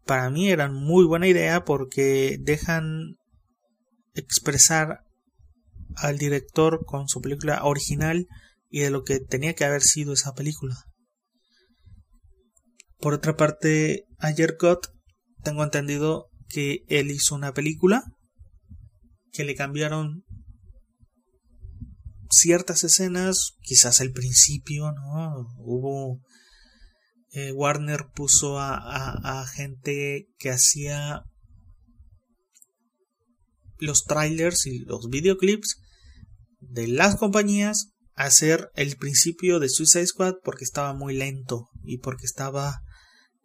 para 0.05 0.29
mí 0.29 0.49
eran 0.49 0.73
muy 0.73 1.03
buena 1.03 1.27
idea 1.27 1.65
porque 1.65 2.37
dejan 2.39 3.17
expresar 4.13 5.01
al 5.95 6.17
director 6.17 6.85
con 6.85 7.07
su 7.07 7.21
película 7.21 7.63
original 7.63 8.27
y 8.69 8.81
de 8.81 8.91
lo 8.91 9.03
que 9.03 9.19
tenía 9.19 9.53
que 9.55 9.65
haber 9.65 9.81
sido 9.81 10.13
esa 10.13 10.33
película. 10.33 10.75
Por 12.99 13.13
otra 13.13 13.35
parte, 13.35 14.05
ayer 14.17 14.57
Got 14.59 14.87
tengo 15.43 15.63
entendido 15.63 16.29
que 16.47 16.83
él 16.87 17.11
hizo 17.11 17.35
una 17.35 17.53
película 17.53 18.03
que 19.31 19.43
le 19.43 19.55
cambiaron 19.55 20.23
ciertas 22.29 22.83
escenas, 22.83 23.55
quizás 23.61 23.99
el 23.99 24.11
principio, 24.11 24.91
¿no? 24.91 25.47
Hubo 25.57 26.21
eh, 27.31 27.51
Warner 27.51 28.07
puso 28.13 28.59
a, 28.59 29.45
gente 29.53 30.27
que 30.37 30.49
hacía 30.49 31.23
los 33.77 34.05
trailers 34.05 34.65
y 34.65 34.79
los 34.79 35.09
videoclips 35.09 35.81
de 36.59 36.87
las 36.87 37.17
compañías 37.17 37.91
a 38.15 38.23
hacer 38.23 38.71
el 38.75 38.95
principio 38.95 39.59
de 39.59 39.69
Suicide 39.69 40.07
Squad 40.07 40.35
porque 40.43 40.63
estaba 40.63 40.93
muy 40.93 41.13
lento 41.13 41.67
y 41.83 41.97
porque 41.97 42.25
estaba 42.25 42.81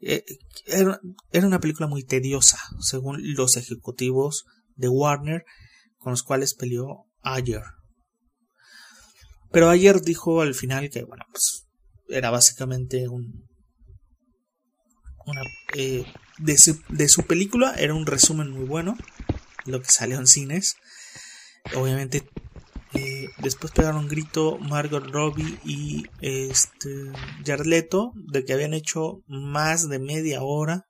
era, 0.01 1.01
era, 1.33 1.47
una 1.47 1.61
película 1.61 1.87
muy 1.87 2.05
tediosa 2.05 2.59
según 2.81 3.19
los 3.35 3.57
ejecutivos 3.57 4.45
de 4.77 4.89
Warner 4.89 5.45
con 5.99 6.13
los 6.13 6.23
cuales 6.23 6.55
peleó 6.55 7.07
ayer 7.23 7.63
pero 9.53 9.69
ayer 9.69 10.01
dijo 10.01 10.41
al 10.41 10.55
final 10.55 10.89
que 10.91 11.05
bueno 11.05 11.25
pues 11.33 11.67
era 12.09 12.31
básicamente 12.31 13.09
un 13.09 13.51
eh, 15.75 16.05
de, 16.39 16.57
su, 17.09 17.23
película. 17.27 17.75
Era 17.77 17.95
un 17.95 18.07
resumen 18.07 18.51
muy 18.51 18.65
bueno. 18.65 18.97
Lo 19.67 19.81
que 19.81 19.91
salió 19.91 20.19
en 20.19 20.27
cines. 20.27 20.75
Obviamente. 21.75 22.29
Eh, 22.93 23.29
después 23.39 23.73
pegaron 23.73 24.05
un 24.05 24.09
grito 24.09 24.59
Margot 24.59 25.05
Robbie 25.05 25.61
y 25.65 26.03
este 26.21 27.13
Jared 27.45 27.67
Leto 27.67 28.13
de 28.33 28.45
que 28.45 28.53
habían 28.53 28.75
hecho 28.75 29.23
más 29.29 29.89
de 29.89 30.01
media 30.01 30.43
hora 30.43 30.87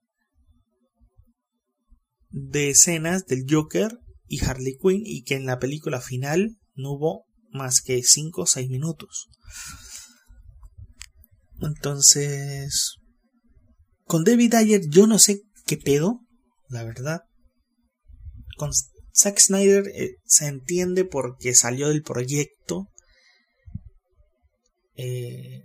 de 2.30 2.70
escenas 2.70 3.26
del 3.26 3.44
Joker 3.48 3.98
y 4.28 4.42
Harley 4.44 4.78
Quinn 4.80 5.02
y 5.04 5.24
que 5.24 5.34
en 5.34 5.44
la 5.44 5.58
película 5.58 6.00
final 6.00 6.56
no 6.74 6.92
hubo 6.92 7.26
más 7.50 7.80
que 7.82 8.02
5 8.02 8.42
o 8.42 8.46
6 8.46 8.70
minutos. 8.70 9.28
Entonces, 11.60 12.96
con 14.04 14.24
David 14.24 14.54
Ayer 14.54 14.82
yo 14.88 15.06
no 15.06 15.18
sé 15.18 15.42
qué 15.66 15.76
pedo, 15.76 16.20
la 16.68 16.84
verdad. 16.84 17.22
Con 18.56 18.70
Zack 19.14 19.38
Snyder 19.38 19.84
eh, 19.94 20.16
se 20.24 20.46
entiende 20.46 21.04
porque 21.04 21.54
salió 21.54 21.88
del 21.88 22.02
proyecto 22.02 22.88
eh, 24.96 25.64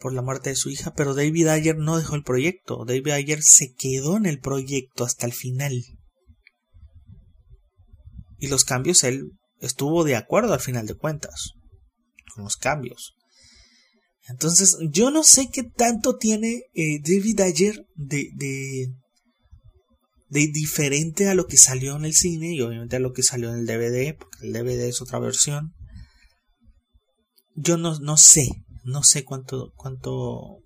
por 0.00 0.12
la 0.12 0.22
muerte 0.22 0.50
de 0.50 0.56
su 0.56 0.70
hija, 0.70 0.92
pero 0.94 1.14
David 1.14 1.48
Ayer 1.48 1.76
no 1.76 1.98
dejó 1.98 2.14
el 2.14 2.22
proyecto. 2.22 2.84
David 2.86 3.08
Ayer 3.08 3.40
se 3.42 3.72
quedó 3.76 4.16
en 4.16 4.26
el 4.26 4.38
proyecto 4.38 5.04
hasta 5.04 5.26
el 5.26 5.32
final. 5.32 5.72
Y 8.38 8.46
los 8.46 8.64
cambios 8.64 9.02
él 9.02 9.32
estuvo 9.60 10.04
de 10.04 10.16
acuerdo 10.16 10.54
al 10.54 10.60
final 10.60 10.86
de 10.86 10.94
cuentas 10.94 11.52
con 12.34 12.44
los 12.44 12.56
cambios. 12.56 13.14
Entonces, 14.28 14.76
yo 14.90 15.10
no 15.10 15.24
sé 15.24 15.48
qué 15.50 15.62
tanto 15.62 16.16
tiene 16.16 16.62
eh, 16.74 17.00
David 17.02 17.40
Ayer 17.40 17.86
de, 17.94 18.28
de, 18.34 18.88
de, 20.28 20.48
diferente 20.52 21.28
a 21.28 21.34
lo 21.34 21.46
que 21.46 21.56
salió 21.56 21.96
en 21.96 22.04
el 22.04 22.14
cine 22.14 22.54
y 22.54 22.60
obviamente 22.60 22.96
a 22.96 23.00
lo 23.00 23.12
que 23.12 23.22
salió 23.22 23.50
en 23.50 23.60
el 23.60 23.66
DVD, 23.66 24.16
porque 24.16 24.46
el 24.46 24.52
DVD 24.52 24.88
es 24.88 25.00
otra 25.00 25.18
versión. 25.18 25.74
Yo 27.54 27.76
no, 27.76 27.98
no 27.98 28.16
sé, 28.16 28.48
no 28.84 29.02
sé 29.02 29.24
cuánto, 29.24 29.72
cuánto 29.76 30.62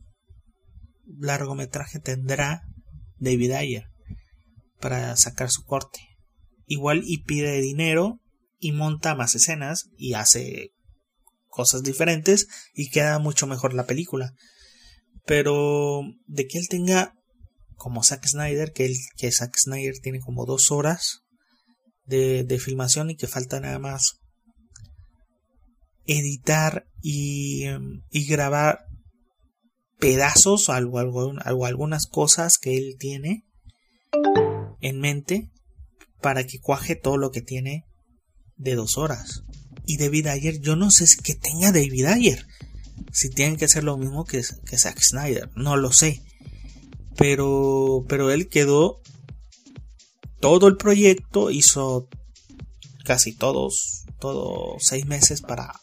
largometraje 1.18 1.98
tendrá 1.98 2.62
David 3.18 3.52
Ayer 3.52 3.84
para 4.80 5.16
sacar 5.16 5.50
su 5.50 5.64
corte. 5.64 6.00
Igual 6.66 7.02
y 7.04 7.22
pide 7.22 7.60
dinero 7.60 8.20
y 8.58 8.72
monta 8.72 9.14
más 9.14 9.34
escenas 9.34 9.90
y 9.96 10.14
hace 10.14 10.72
cosas 11.48 11.82
diferentes 11.82 12.48
y 12.74 12.90
queda 12.90 13.18
mucho 13.18 13.46
mejor 13.46 13.74
la 13.74 13.86
película. 13.86 14.34
Pero 15.24 16.02
de 16.26 16.46
que 16.46 16.58
él 16.58 16.68
tenga 16.68 17.14
como 17.82 18.04
Zack 18.04 18.24
Snyder, 18.28 18.72
que, 18.72 18.86
él, 18.86 18.96
que 19.16 19.32
Zack 19.32 19.56
Snyder 19.56 19.94
tiene 20.00 20.20
como 20.20 20.46
dos 20.46 20.70
horas 20.70 21.24
de, 22.04 22.44
de 22.44 22.58
filmación 22.60 23.10
y 23.10 23.16
que 23.16 23.26
falta 23.26 23.58
nada 23.58 23.80
más 23.80 24.20
editar 26.06 26.86
y, 27.00 27.64
y 28.10 28.26
grabar 28.26 28.86
pedazos 29.98 30.68
o 30.68 30.72
algo, 30.72 31.00
algo, 31.00 31.66
algunas 31.66 32.06
cosas 32.06 32.52
que 32.60 32.76
él 32.76 32.94
tiene 32.98 33.44
en 34.80 35.00
mente 35.00 35.50
para 36.20 36.44
que 36.44 36.60
cuaje 36.60 36.94
todo 36.94 37.16
lo 37.16 37.32
que 37.32 37.42
tiene 37.42 37.84
de 38.56 38.76
dos 38.76 38.96
horas 38.96 39.42
y 39.86 39.96
David 39.96 40.28
Ayer, 40.28 40.60
yo 40.60 40.76
no 40.76 40.90
sé 40.90 41.06
si 41.06 41.16
tenga 41.34 41.72
David 41.72 42.06
Ayer. 42.06 42.46
Si 43.12 43.30
tienen 43.30 43.56
que 43.56 43.64
hacer 43.64 43.84
lo 43.84 43.96
mismo 43.96 44.24
que, 44.24 44.42
que 44.64 44.78
Zack 44.78 45.00
Snyder, 45.00 45.50
no 45.56 45.76
lo 45.76 45.92
sé. 45.92 46.22
Pero, 47.16 48.04
pero 48.08 48.30
él 48.30 48.48
quedó 48.48 49.00
todo 50.40 50.66
el 50.68 50.76
proyecto, 50.76 51.50
hizo 51.50 52.08
casi 53.04 53.32
todos, 53.32 54.04
todos 54.18 54.82
seis 54.82 55.06
meses 55.06 55.40
para 55.40 55.80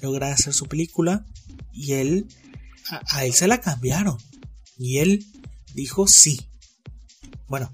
lograr 0.00 0.32
hacer 0.32 0.54
su 0.54 0.66
película. 0.66 1.26
Y 1.72 1.92
él, 1.94 2.26
a, 2.90 3.24
él 3.24 3.34
se 3.34 3.48
la 3.48 3.60
cambiaron. 3.60 4.18
Y 4.78 4.98
él 4.98 5.24
dijo 5.74 6.06
sí. 6.06 6.38
Bueno, 7.46 7.72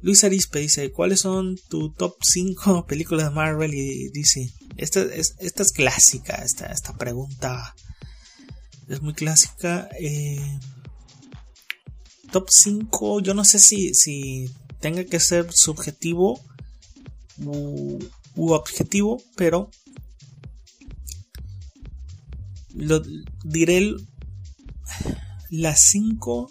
Luis 0.00 0.24
Arispe 0.24 0.58
dice, 0.58 0.90
¿cuáles 0.90 1.20
son 1.20 1.56
tu 1.68 1.92
top 1.92 2.16
5 2.22 2.86
películas 2.86 3.28
de 3.28 3.34
Marvel 3.34 3.72
y 3.74 4.08
DC? 4.08 4.52
Esta 4.76 5.02
es, 5.02 5.34
esta 5.38 5.62
es 5.62 5.72
clásica, 5.72 6.42
esta, 6.44 6.66
esta 6.66 6.96
pregunta 6.96 7.74
es 8.88 9.00
muy 9.00 9.14
clásica. 9.14 9.88
Eh, 9.98 10.58
top 12.32 12.48
5, 12.50 13.20
yo 13.20 13.34
no 13.34 13.44
sé 13.44 13.58
si, 13.58 13.94
si 13.94 14.50
tenga 14.80 15.04
que 15.04 15.20
ser 15.20 15.46
subjetivo 15.52 16.40
u, 17.38 17.98
objetivo, 18.52 19.22
pero 19.36 19.70
lo, 22.74 23.00
diré 23.44 23.94
las 25.50 25.80
5 25.90 26.50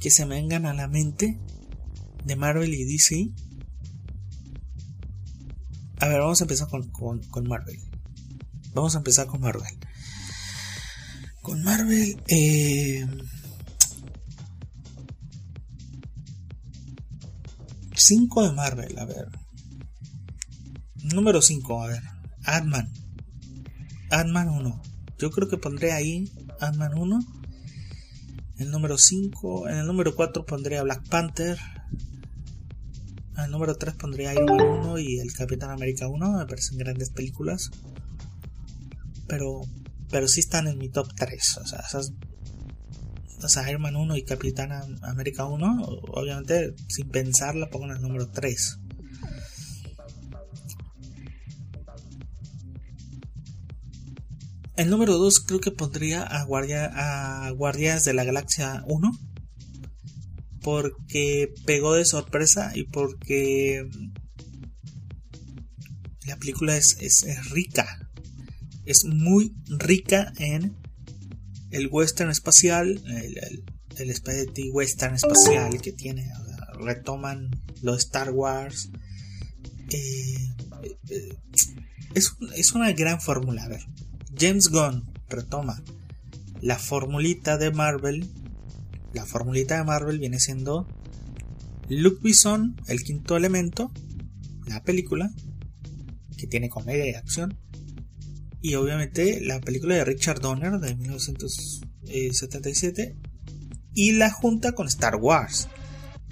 que 0.00 0.10
se 0.10 0.26
me 0.26 0.36
vengan 0.36 0.66
a 0.66 0.74
la 0.74 0.88
mente 0.88 1.38
de 2.24 2.36
Marvel 2.36 2.74
y 2.74 2.84
DC 2.84 3.32
a 5.98 6.08
ver, 6.08 6.20
vamos 6.20 6.40
a 6.40 6.44
empezar 6.44 6.68
con, 6.68 7.48
Marvel. 7.48 7.80
Vamos 8.74 8.94
a 8.94 8.98
empezar 8.98 9.26
con 9.26 9.40
Marvel. 9.40 9.62
Con 11.40 11.62
Marvel, 11.62 12.22
eh, 12.28 13.06
5 18.06 18.44
de 18.44 18.52
Marvel, 18.52 18.98
a 18.98 19.04
ver. 19.04 19.26
Número 21.12 21.42
5, 21.42 21.82
a 21.82 21.88
ver. 21.88 22.02
Ant-Man. 22.44 22.92
Ant-Man 24.10 24.48
1. 24.48 24.82
Yo 25.18 25.30
creo 25.30 25.48
que 25.48 25.56
pondré 25.56 25.92
ahí 25.92 26.30
Ant-Man 26.60 26.96
1. 26.96 27.18
El 28.58 28.70
número 28.70 28.96
5. 28.96 29.68
En 29.68 29.78
el 29.78 29.86
número 29.86 30.14
4 30.14 30.46
pondré 30.46 30.78
a 30.78 30.84
Black 30.84 31.08
Panther. 31.08 31.58
Al 33.34 33.50
número 33.50 33.74
3 33.74 33.94
pondría 33.94 34.32
Iron 34.34 34.56
Man 34.56 34.66
1 34.86 34.98
y 34.98 35.18
el 35.18 35.32
Capitán 35.32 35.70
América 35.70 36.06
1. 36.06 36.38
Me 36.38 36.46
parecen 36.46 36.78
grandes 36.78 37.10
películas. 37.10 37.70
Pero, 39.26 39.62
pero 40.10 40.28
sí 40.28 40.40
están 40.40 40.68
en 40.68 40.78
mi 40.78 40.88
top 40.90 41.08
3. 41.16 41.58
O 41.58 41.66
sea, 41.66 41.80
esas, 41.80 42.12
o 43.42 43.48
sea, 43.48 43.68
Iron 43.70 43.82
Man 43.82 43.96
1 43.96 44.16
y 44.16 44.24
Capitán 44.24 44.70
América 45.02 45.44
1, 45.44 45.84
obviamente 46.08 46.74
sin 46.88 47.08
pensar 47.08 47.54
la 47.54 47.68
pongo 47.68 47.86
en 47.86 47.92
el 47.92 48.02
número 48.02 48.28
3. 48.28 48.80
El 54.76 54.90
número 54.90 55.16
2 55.16 55.40
creo 55.40 55.60
que 55.60 55.70
pondría 55.70 56.22
a, 56.22 56.44
Guardia, 56.44 56.90
a 56.92 57.50
Guardias 57.50 58.04
de 58.04 58.12
la 58.12 58.24
Galaxia 58.24 58.84
1. 58.86 59.10
Porque 60.60 61.54
pegó 61.64 61.94
de 61.94 62.04
sorpresa 62.04 62.72
y 62.74 62.84
porque 62.84 63.88
la 66.26 66.36
película 66.36 66.76
es, 66.76 67.24
rica. 67.50 68.10
Es 68.84 69.04
muy 69.06 69.54
rica 69.66 70.32
en 70.36 70.76
el 71.70 71.88
western 71.90 72.30
espacial, 72.30 73.02
el, 73.98 74.14
spaghetti 74.14 74.70
western 74.70 75.14
espacial 75.14 75.80
que 75.80 75.92
tiene. 75.92 76.28
retoman 76.78 77.50
los 77.82 77.98
Star 78.04 78.30
Wars. 78.30 78.90
Eh, 79.90 80.54
eh, 81.10 81.38
es, 82.14 82.34
es, 82.54 82.72
una 82.72 82.92
gran 82.92 83.20
fórmula. 83.20 83.68
James 84.38 84.68
Gunn 84.68 85.10
retoma 85.28 85.82
la 86.60 86.78
formulita 86.78 87.56
de 87.58 87.70
Marvel. 87.70 88.28
La 89.12 89.24
formulita 89.24 89.78
de 89.78 89.84
Marvel 89.84 90.18
viene 90.18 90.40
siendo 90.40 90.86
Luke 91.88 92.20
Bison, 92.22 92.76
el 92.88 93.02
quinto 93.02 93.36
elemento, 93.36 93.92
la 94.66 94.82
película, 94.82 95.30
que 96.36 96.46
tiene 96.46 96.68
comedia 96.68 97.06
y 97.08 97.14
acción. 97.14 97.56
Y 98.66 98.74
obviamente 98.74 99.40
la 99.42 99.60
película 99.60 99.94
de 99.94 100.04
Richard 100.04 100.40
Donner 100.40 100.80
de 100.80 100.96
1977. 100.96 103.16
Y 103.94 104.14
la 104.14 104.32
junta 104.32 104.72
con 104.72 104.88
Star 104.88 105.14
Wars. 105.14 105.68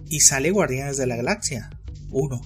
Y 0.09 0.18
sale 0.18 0.51
Guardianes 0.51 0.97
de 0.97 1.07
la 1.07 1.14
Galaxia 1.14 1.70
1. 2.11 2.41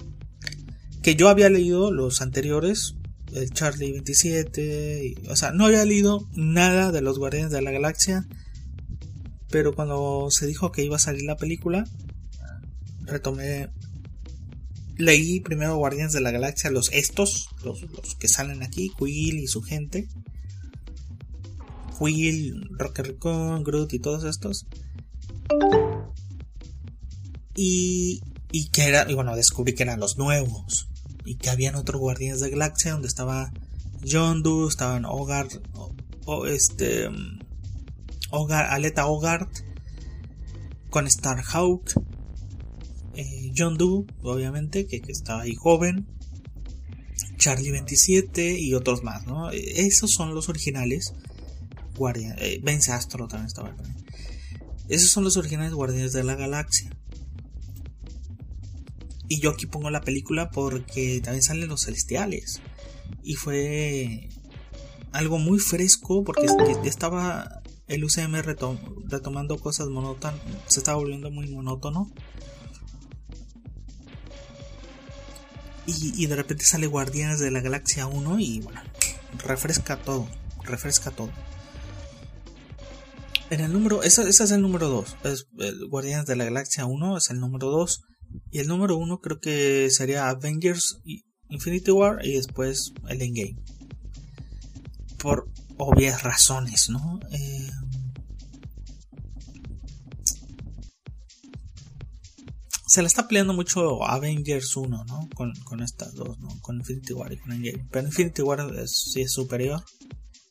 Que 1.01 1.15
yo 1.15 1.27
había 1.27 1.49
leído 1.49 1.91
los 1.91 2.21
anteriores 2.21 2.97
el 3.33 3.49
Charlie 3.49 3.93
27, 3.93 5.23
o 5.27 5.35
sea, 5.35 5.53
no 5.53 5.65
había 5.65 5.83
leído 5.85 6.29
nada 6.33 6.91
de 6.91 7.01
los 7.01 7.17
Guardianes 7.17 7.51
de 7.51 7.63
la 7.63 7.71
Galaxia, 7.71 8.27
pero 9.49 9.73
cuando 9.73 10.27
se 10.29 10.45
dijo 10.45 10.71
que 10.71 10.83
iba 10.83 10.97
a 10.97 10.99
salir 10.99 11.23
la 11.23 11.35
película, 11.35 11.83
retomé, 13.01 13.69
leí 14.99 15.39
primero 15.39 15.77
Guardianes 15.77 16.11
de 16.11 16.19
la 16.19 16.29
Galaxia, 16.29 16.69
los 16.69 16.91
estos, 16.91 17.47
los, 17.63 17.79
que 18.19 18.27
salen 18.27 18.61
aquí, 18.61 18.91
Quill 18.99 19.39
y 19.39 19.47
su 19.47 19.61
gente, 19.61 20.09
Quill, 21.97 22.67
Rocket 22.77 23.07
Raccoon, 23.07 23.63
Groot 23.63 23.93
y 23.93 23.99
todos 23.99 24.25
estos. 24.25 24.67
Y, 27.55 28.21
y 28.51 28.69
que 28.69 28.87
era, 28.87 29.09
y 29.09 29.15
bueno, 29.15 29.35
descubrí 29.37 29.73
que 29.73 29.83
eran 29.83 30.01
los 30.01 30.17
nuevos. 30.17 30.89
Y 31.23 31.35
que 31.35 31.49
habían 31.49 31.75
otros 31.75 32.01
guardianes 32.01 32.41
de 32.41 32.49
galaxia 32.49 32.91
donde 32.91 33.07
estaba 33.07 33.53
Yondu, 34.01 34.67
estaban 34.67 35.05
Hogar, 35.05 35.47
o, 36.25 36.45
este, 36.45 37.09
Hogar, 38.31 38.65
Aleta 38.65 39.07
Hogarth 39.07 39.63
con 40.89 41.09
Starhawk, 41.09 41.93
eh, 43.19 43.51
Yondu, 43.53 44.05
obviamente, 44.21 44.87
que, 44.87 45.01
estaba 45.07 45.41
ahí 45.41 45.55
joven, 45.55 46.07
Charlie 47.37 47.71
27 47.71 48.57
y 48.59 48.73
otros 48.73 49.03
más, 49.03 49.25
¿no? 49.25 49.49
Esos 49.51 50.11
son 50.11 50.33
los 50.33 50.47
originales. 50.49 51.13
Guardianes, 51.95 52.37
eh, 52.41 52.61
también 52.63 53.45
estaba 53.45 53.69
ahí. 53.69 53.75
Esos 54.87 55.11
son 55.11 55.23
los 55.23 55.35
originales 55.35 55.73
Guardianes 55.73 56.13
de 56.13 56.23
la 56.23 56.35
Galaxia. 56.35 56.89
Y 59.27 59.41
yo 59.41 59.51
aquí 59.51 59.65
pongo 59.67 59.89
la 59.89 60.01
película 60.01 60.49
porque 60.49 61.19
también 61.21 61.43
salen 61.43 61.67
los 61.67 61.83
celestiales. 61.83 62.61
Y 63.23 63.35
fue 63.35 64.29
algo 65.11 65.37
muy 65.37 65.59
fresco 65.59 66.23
porque 66.23 66.47
estaba 66.85 67.61
el 67.87 68.03
UCM 68.03 68.35
retomando 69.07 69.57
cosas 69.59 69.89
monótonas. 69.89 70.39
Se 70.67 70.79
estaba 70.79 70.97
volviendo 70.97 71.29
muy 71.31 71.49
monótono. 71.49 72.09
Y, 75.97 76.25
de 76.27 76.35
repente 76.35 76.65
sale 76.65 76.87
Guardianes 76.87 77.39
de 77.39 77.49
la 77.51 77.61
Galaxia 77.61 78.05
1 78.05 78.39
y 78.39 78.59
bueno, 78.59 78.81
refresca 79.39 79.97
todo. 79.97 80.27
Refresca 80.63 81.11
todo. 81.11 81.31
En 83.49 83.61
el 83.61 83.73
número, 83.73 84.03
ese, 84.03 84.29
es 84.29 84.51
el 84.51 84.61
número 84.61 84.87
2. 84.89 85.17
Guardianes 85.89 86.27
de 86.27 86.35
la 86.35 86.45
Galaxia 86.45 86.85
1 86.85 87.17
es 87.17 87.29
el 87.31 87.39
número 87.39 87.69
2. 87.69 88.01
Y 88.51 88.59
el 88.59 88.67
número 88.67 88.95
uno 88.97 89.19
creo 89.19 89.39
que 89.39 89.89
sería 89.89 90.29
Avengers 90.29 91.01
Infinity 91.49 91.89
War 91.89 92.23
y 92.23 92.33
después 92.33 92.93
el 93.07 93.21
Endgame. 93.21 93.57
Por 95.17 95.49
obvias 95.77 96.21
razones, 96.21 96.89
¿no? 96.89 97.19
Eh, 97.31 97.69
se 102.89 103.03
la 103.03 103.07
está 103.07 103.27
peleando 103.27 103.53
mucho 103.53 104.03
Avengers 104.03 104.75
1, 104.75 105.05
¿no? 105.05 105.29
Con, 105.35 105.83
estas 105.83 106.15
dos, 106.15 106.39
¿no? 106.39 106.49
Con 106.59 106.77
Infinity 106.77 107.13
War 107.13 107.31
y 107.31 107.37
con 107.37 107.51
Endgame. 107.51 107.87
Pero 107.91 108.07
Infinity 108.07 108.41
War 108.41 108.67
sí 108.87 109.21
es 109.21 109.31
superior. 109.31 109.83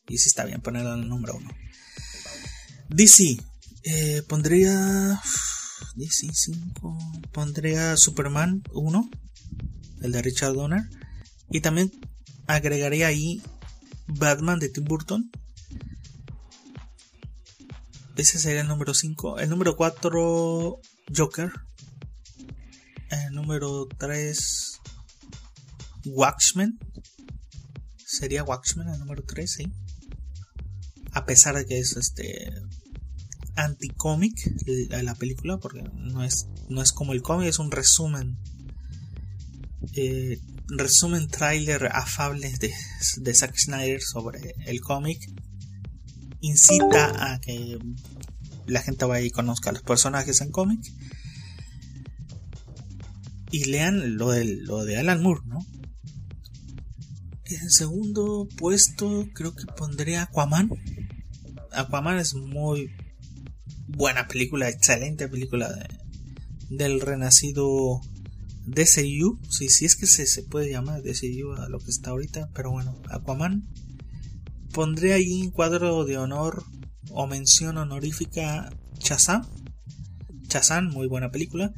Y 0.07 0.17
sí 0.17 0.29
está 0.29 0.45
bien 0.45 0.61
ponerlo 0.61 0.93
en 0.93 1.01
el 1.01 1.09
número 1.09 1.35
uno. 1.35 1.49
DC. 2.87 3.37
Eh, 3.83 4.23
pondría 4.29 5.21
DC 5.95 6.27
5. 6.31 6.97
Pondría 7.33 7.97
Superman 7.97 8.63
1, 8.71 9.09
el 10.01 10.11
de 10.13 10.21
Richard 10.21 10.53
Donner. 10.53 10.83
Y 11.51 11.59
también 11.59 11.91
agregaría 12.47 13.07
ahí 13.07 13.41
Batman 14.07 14.59
de 14.59 14.69
Tim 14.69 14.85
Burton. 14.85 15.29
Ese 18.15 18.39
sería 18.39 18.61
el 18.61 18.69
número 18.69 18.93
5. 18.93 19.39
El 19.39 19.49
número 19.49 19.75
4, 19.75 20.79
Joker. 21.13 21.51
El 23.09 23.33
número 23.33 23.87
3, 23.97 24.81
Watchmen. 26.05 26.79
Sería 28.05 28.43
Watchmen 28.43 28.89
el 28.89 28.99
número 28.99 29.23
3, 29.23 29.51
sí. 29.51 29.71
A 31.11 31.25
pesar 31.25 31.55
de 31.55 31.65
que 31.65 31.79
es 31.79 31.95
este 31.97 32.53
anticómic 33.55 34.33
la 34.89 35.15
película 35.15 35.57
porque 35.57 35.81
no 35.81 36.23
es, 36.23 36.47
no 36.69 36.81
es 36.81 36.91
como 36.91 37.13
el 37.13 37.21
cómic, 37.21 37.49
es 37.49 37.59
un 37.59 37.71
resumen. 37.71 38.37
Eh, 39.95 40.39
resumen 40.67 41.27
trailer 41.27 41.87
afable 41.87 42.53
de, 42.59 42.71
de 43.17 43.35
Zack 43.35 43.55
Snyder 43.57 44.01
sobre 44.01 44.55
el 44.65 44.81
cómic. 44.81 45.19
Incita 46.41 47.33
a 47.33 47.39
que 47.41 47.79
la 48.67 48.81
gente 48.81 49.05
vaya 49.05 49.25
y 49.25 49.31
conozca 49.31 49.71
a 49.71 49.73
los 49.73 49.81
personajes 49.81 50.41
en 50.41 50.51
cómic. 50.51 50.79
Y 53.51 53.65
lean 53.65 54.17
lo 54.17 54.31
de, 54.31 54.45
lo 54.45 54.85
de 54.85 54.97
Alan 54.97 55.21
Moore, 55.23 55.41
¿no? 55.45 55.59
En 57.45 57.69
segundo 57.71 58.47
puesto 58.57 59.27
creo 59.33 59.55
que 59.55 59.65
pondría 59.65 60.23
Aquaman. 60.23 60.69
Aquaman 61.71 62.19
es 62.19 62.35
muy 62.35 62.91
buena 63.87 64.27
película, 64.27 64.69
excelente 64.69 65.27
película 65.27 65.67
del 66.69 67.01
renacido 67.01 68.01
DCU, 68.67 69.39
si 69.49 69.65
es 69.85 69.95
que 69.95 70.05
se, 70.05 70.27
se, 70.27 70.43
puede 70.43 70.69
llamar 70.69 71.01
DCU 71.01 71.53
a 71.57 71.69
lo 71.69 71.79
que 71.79 71.89
está 71.89 72.11
ahorita, 72.11 72.49
pero 72.53 72.71
bueno, 72.71 73.01
Aquaman. 73.09 73.67
Pondré 74.71 75.13
ahí 75.13 75.41
en 75.41 75.49
cuadro 75.49 76.05
de 76.05 76.17
honor 76.17 76.63
o 77.09 77.25
mención 77.25 77.77
honorífica 77.77 78.69
Chazam. 78.99 79.47
Chazam, 80.47 80.89
muy 80.91 81.07
buena 81.07 81.31
película. 81.31 81.73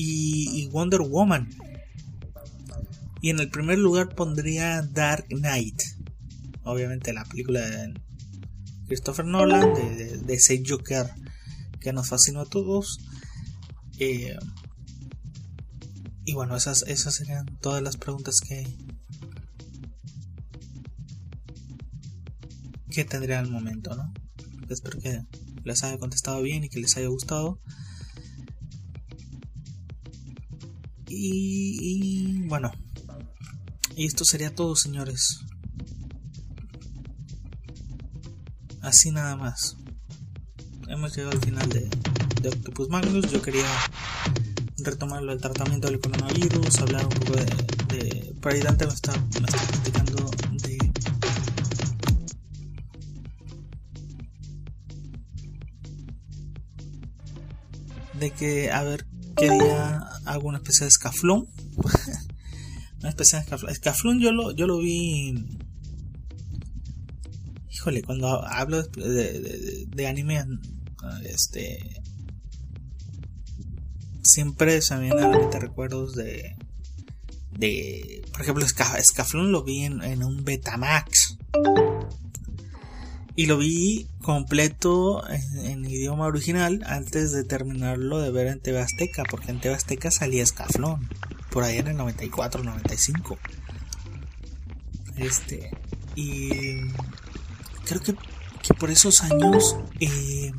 Y, 0.00 0.68
Wonder 0.68 1.00
Woman. 1.00 1.48
Y 3.20 3.30
en 3.30 3.40
el 3.40 3.50
primer 3.50 3.78
lugar 3.78 4.14
pondría 4.14 4.82
Dark 4.82 5.26
Knight. 5.28 5.82
Obviamente 6.62 7.12
la 7.12 7.24
película 7.24 7.60
de 7.60 7.94
Christopher 8.86 9.24
Nolan, 9.24 9.74
de, 9.74 10.34
ese 10.34 10.62
Joker 10.64 11.10
que 11.80 11.92
nos 11.92 12.08
fascinó 12.08 12.42
a 12.42 12.46
todos. 12.46 13.00
Eh, 13.98 14.36
y 16.24 16.34
bueno, 16.34 16.56
esas, 16.56 16.82
esas 16.82 17.16
serían 17.16 17.46
todas 17.60 17.82
las 17.82 17.96
preguntas 17.96 18.40
que, 18.40 18.66
que 22.90 23.04
tendría 23.04 23.40
al 23.40 23.50
momento, 23.50 23.96
¿no? 23.96 24.12
Espero 24.68 25.00
que 25.00 25.22
les 25.64 25.82
haya 25.82 25.98
contestado 25.98 26.40
bien 26.42 26.62
y 26.62 26.68
que 26.68 26.78
les 26.78 26.96
haya 26.96 27.08
gustado. 27.08 27.58
Y, 31.08 32.42
bueno, 32.46 32.70
y 33.96 34.06
esto 34.06 34.24
sería 34.24 34.54
todo, 34.54 34.76
señores. 34.76 35.40
Así 38.82 39.10
nada 39.10 39.36
más. 39.36 39.76
hemos 40.88 41.14
llegado 41.16 41.32
al 41.32 41.44
final 41.44 41.68
de, 41.68 41.88
de 42.42 42.48
Octopus 42.48 42.88
Magnus. 42.88 43.30
Yo 43.30 43.42
quería 43.42 43.66
retomar 44.78 45.22
el 45.22 45.40
tratamiento 45.40 45.88
del 45.88 46.00
coronavirus, 46.00 46.78
hablar 46.78 47.04
un 47.04 47.12
poco 47.12 47.32
de. 47.32 47.44
de 47.44 48.34
ahí 48.44 48.60
Dante 48.60 48.86
me 48.86 48.92
está, 48.92 49.12
me 49.12 49.46
está 49.46 49.58
platicando 49.66 50.30
de. 50.52 50.92
De 58.14 58.30
que 58.32 58.70
a 58.70 58.82
ver 58.82 59.06
qué 59.36 59.50
día 59.50 60.07
hago 60.28 60.48
una 60.48 60.58
especie 60.58 60.84
de 60.84 60.88
escaflón. 60.88 61.48
una 63.00 63.08
especie 63.08 63.38
de 63.38 63.44
escaflón. 63.44 63.72
Escaflón 63.72 64.20
yo 64.20 64.32
lo, 64.32 64.52
yo 64.52 64.66
lo 64.66 64.78
vi. 64.78 65.34
Híjole, 67.70 68.02
cuando 68.02 68.44
hablo 68.44 68.82
de, 68.82 70.06
anime, 70.06 70.44
este 71.24 71.78
siempre 74.22 74.82
se 74.82 74.94
me 74.94 75.02
vienen 75.02 75.24
a 75.24 75.28
la 75.28 75.38
mente 75.38 75.58
recuerdos 75.58 76.14
de. 76.14 76.56
de. 77.52 78.22
Por 78.32 78.42
ejemplo, 78.42 78.66
Scaflón 78.66 79.52
lo 79.52 79.64
vi 79.64 79.84
en, 79.84 80.02
en, 80.02 80.22
un 80.22 80.44
Betamax. 80.44 81.38
Y 83.38 83.46
lo 83.46 83.56
vi 83.56 84.08
completo 84.20 85.22
en, 85.28 85.84
idioma 85.84 86.26
original 86.26 86.82
antes 86.84 87.30
de 87.30 87.44
terminarlo 87.44 88.18
de 88.18 88.32
ver 88.32 88.48
en 88.48 88.58
TV 88.58 88.80
Azteca, 88.80 89.22
porque 89.30 89.52
en 89.52 89.60
TV 89.60 89.76
Azteca 89.76 90.10
salía 90.10 90.44
Scaflón, 90.44 91.08
por 91.52 91.62
ahí 91.62 91.78
en 91.78 91.86
el 91.86 91.96
94, 91.96 92.64
95. 92.64 93.38
Este, 95.18 95.70
y 96.16 96.80
creo 97.84 98.00
que, 98.00 98.16
que 98.60 98.74
por 98.74 98.90
esos 98.90 99.22
años 99.22 99.76
eh, 100.00 100.50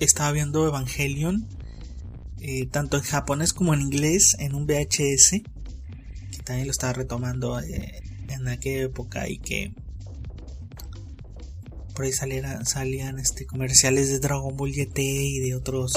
estaba 0.00 0.30
viendo 0.30 0.68
Evangelion 0.68 1.48
eh, 2.40 2.66
tanto 2.66 2.98
en 2.98 3.02
japonés 3.02 3.54
como 3.54 3.72
en 3.72 3.80
inglés 3.80 4.36
en 4.40 4.54
un 4.54 4.66
VHS 4.66 5.40
que 6.32 6.42
también 6.44 6.66
lo 6.66 6.72
estaba 6.72 6.92
retomando 6.92 7.58
eh, 7.60 8.02
en 8.28 8.46
aquella 8.46 8.82
época 8.82 9.26
y 9.26 9.38
que 9.38 9.72
por 11.94 12.04
ahí 12.04 12.12
salían 12.12 13.18
este, 13.18 13.46
comerciales 13.46 14.08
de 14.08 14.18
Dragon 14.18 14.56
Ball 14.56 14.72
GT 14.72 14.98
y 14.98 15.38
de 15.40 15.54
otros 15.54 15.92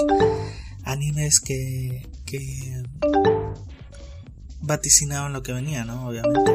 animes 0.83 1.39
que, 1.39 2.07
que 2.25 2.83
vaticinaban 4.61 5.33
lo 5.33 5.43
que 5.43 5.53
venía, 5.53 5.85
¿no? 5.85 6.07
Obviamente 6.07 6.51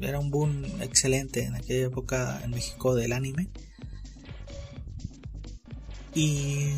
era 0.00 0.18
un 0.18 0.30
boom 0.30 0.64
excelente 0.80 1.44
en 1.44 1.54
aquella 1.54 1.86
época 1.86 2.40
en 2.44 2.50
México 2.50 2.94
del 2.94 3.12
anime. 3.12 3.48
Y 6.14 6.72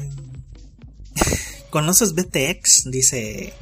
¿Conoces 1.70 2.14
BTX? 2.14 2.90
Dice 2.90 3.52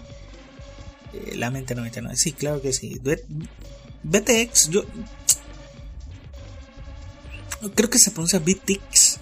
eh, 1.12 1.34
la 1.36 1.50
mente 1.50 1.74
99. 1.74 2.16
Sí, 2.16 2.32
claro 2.32 2.60
que 2.60 2.72
sí. 2.72 3.00
BTX, 4.02 4.68
yo 4.70 4.84
creo 7.72 7.90
que 7.90 7.98
se 7.98 8.10
pronuncia 8.10 8.38
BTX 8.38 9.20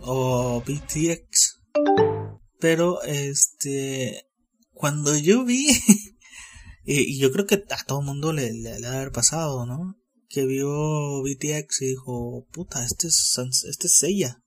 o 0.00 0.62
BTX. 0.62 1.60
Pero 2.60 3.02
este 3.02 4.26
cuando 4.72 5.16
yo 5.16 5.44
vi 5.44 5.66
y, 6.84 7.18
yo 7.18 7.32
creo 7.32 7.46
que 7.46 7.64
a 7.70 7.84
todo 7.84 8.02
mundo 8.02 8.32
le, 8.32 8.52
le, 8.52 8.78
le 8.78 8.86
haber 8.86 9.12
pasado, 9.12 9.66
¿no? 9.66 9.96
Que 10.28 10.46
vio 10.46 11.22
BTX 11.22 11.82
y 11.82 11.86
dijo, 11.86 12.46
puta, 12.52 12.84
este 12.84 13.08
es 13.08 13.38
este 13.68 13.86
es 13.86 14.02
ella. 14.02 14.40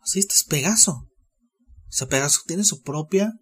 Así 0.00 0.18
este 0.18 0.34
es 0.34 0.44
Pegaso. 0.44 0.92
O 0.92 1.96
sea, 1.96 2.08
Pegaso 2.08 2.40
tiene 2.46 2.64
su 2.64 2.82
propia. 2.82 3.32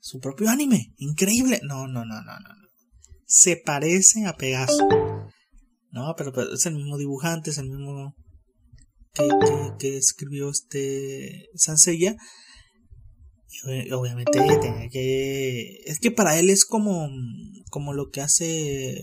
Su 0.00 0.18
propio 0.20 0.50
anime. 0.50 0.92
Increíble. 0.98 1.60
No, 1.62 1.86
no, 1.86 2.04
no, 2.04 2.20
no, 2.22 2.38
no. 2.38 2.54
Se 3.26 3.56
parece 3.56 4.26
a 4.26 4.36
Pegaso. 4.36 4.86
No, 5.96 6.14
pero, 6.14 6.52
es 6.52 6.66
el 6.66 6.74
mismo 6.74 6.98
dibujante, 6.98 7.48
es 7.48 7.56
el 7.56 7.70
mismo. 7.70 8.14
Que, 9.78 9.96
escribió 9.96 10.50
este. 10.50 11.48
Sansella. 11.54 12.16
Y 13.48 13.90
obviamente 13.92 14.32
tenía 14.60 14.90
que. 14.90 15.80
Es 15.86 15.98
que 15.98 16.10
para 16.10 16.38
él 16.38 16.50
es 16.50 16.66
como. 16.66 17.08
Como 17.70 17.94
lo 17.94 18.10
que 18.10 18.20
hace. 18.20 18.94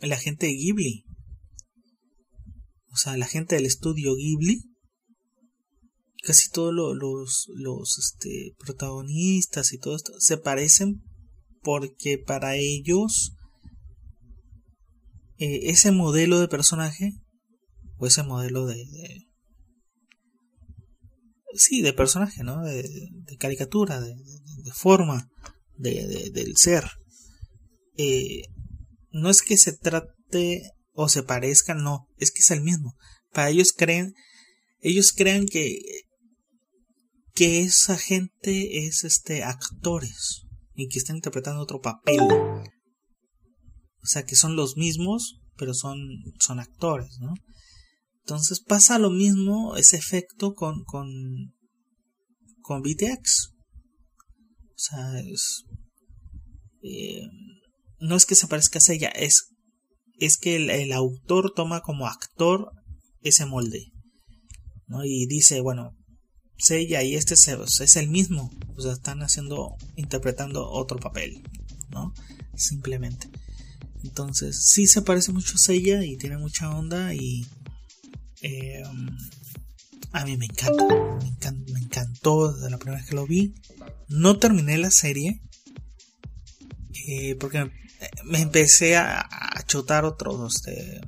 El 0.00 0.12
agente 0.12 0.46
de 0.46 0.54
Ghibli. 0.54 1.04
O 2.90 2.96
sea, 2.96 3.18
la 3.18 3.26
gente 3.26 3.56
del 3.56 3.66
estudio 3.66 4.14
Ghibli 4.14 4.62
casi 6.24 6.50
todos 6.50 6.72
los, 6.72 7.48
los 7.52 7.98
este, 7.98 8.54
protagonistas 8.56 9.72
y 9.72 9.78
todo 9.78 9.96
esto 9.96 10.12
se 10.20 10.36
parecen 10.36 11.02
porque 11.62 12.16
para 12.16 12.54
ellos 12.54 13.34
eh, 15.42 15.70
ese 15.70 15.90
modelo 15.90 16.38
de 16.38 16.46
personaje 16.46 17.14
o 17.96 18.06
ese 18.06 18.22
modelo 18.22 18.64
de, 18.66 18.76
sí 21.56 21.82
de 21.82 21.92
personaje 21.92 22.44
no 22.44 22.62
de, 22.62 22.84
caricatura 23.40 24.00
de, 24.00 24.14
forma 24.72 25.28
del 25.76 26.52
ser. 26.56 26.84
Eh, 27.96 28.42
no 29.10 29.30
es 29.30 29.42
que 29.42 29.58
se 29.58 29.72
trate 29.72 30.62
o 30.92 31.08
se 31.08 31.24
parezca 31.24 31.74
no 31.74 32.06
es 32.18 32.30
que 32.30 32.38
es 32.38 32.50
el 32.52 32.60
mismo. 32.60 32.94
Para 33.32 33.50
ellos 33.50 33.72
creen 33.76 34.14
ellos 34.80 35.12
creen 35.12 35.46
que 35.46 35.80
que 37.34 37.62
esa 37.62 37.98
gente 37.98 38.86
es 38.86 39.02
este 39.02 39.42
actores 39.42 40.46
y 40.76 40.86
que 40.86 41.00
están 41.00 41.16
interpretando 41.16 41.62
otro 41.62 41.80
papel. 41.80 42.20
O 44.02 44.06
sea, 44.06 44.24
que 44.24 44.36
son 44.36 44.56
los 44.56 44.76
mismos, 44.76 45.40
pero 45.56 45.74
son, 45.74 45.98
son 46.40 46.60
actores, 46.60 47.18
¿no? 47.20 47.34
Entonces 48.20 48.60
pasa 48.60 48.98
lo 48.98 49.10
mismo, 49.10 49.76
ese 49.76 49.96
efecto 49.96 50.54
con, 50.54 50.84
con, 50.84 51.08
con 52.60 52.82
BTX. 52.82 53.50
O 53.50 54.78
sea, 54.78 55.20
es, 55.20 55.64
eh, 56.82 57.28
no 57.98 58.16
es 58.16 58.26
que 58.26 58.34
se 58.34 58.46
parezca 58.46 58.78
a 58.78 58.92
ella, 58.92 59.08
es, 59.10 59.50
es 60.18 60.36
que 60.36 60.56
el, 60.56 60.70
el, 60.70 60.92
autor 60.92 61.52
toma 61.54 61.80
como 61.80 62.06
actor 62.06 62.70
ese 63.22 63.46
molde. 63.46 63.92
¿no? 64.86 65.04
Y 65.04 65.26
dice, 65.26 65.60
bueno, 65.60 65.96
Seiya 66.58 67.02
y 67.02 67.14
este 67.14 67.34
es 67.34 67.96
el 67.96 68.08
mismo. 68.08 68.50
O 68.76 68.80
sea, 68.80 68.92
están 68.92 69.20
haciendo, 69.22 69.74
interpretando 69.96 70.68
otro 70.68 70.98
papel, 70.98 71.42
¿no? 71.90 72.12
Simplemente. 72.54 73.28
Entonces, 74.04 74.70
sí 74.72 74.86
se 74.86 75.02
parece 75.02 75.32
mucho 75.32 75.54
a 75.54 75.58
Seiya 75.58 76.04
y 76.04 76.16
tiene 76.16 76.38
mucha 76.38 76.70
onda 76.70 77.14
y... 77.14 77.46
Eh, 78.42 78.82
a 80.14 80.26
mí 80.26 80.36
me 80.36 80.44
encanta, 80.44 80.84
me 81.72 81.80
encantó, 81.80 82.52
desde 82.52 82.68
la 82.68 82.76
primera 82.76 83.00
vez 83.00 83.08
que 83.08 83.14
lo 83.14 83.26
vi. 83.26 83.54
No 84.08 84.38
terminé 84.38 84.76
la 84.76 84.90
serie 84.90 85.40
eh, 87.08 87.36
porque 87.36 87.70
me 88.24 88.40
empecé 88.40 88.96
a, 88.96 89.28
chotar 89.66 90.04
otros, 90.04 90.56
este, 90.56 91.00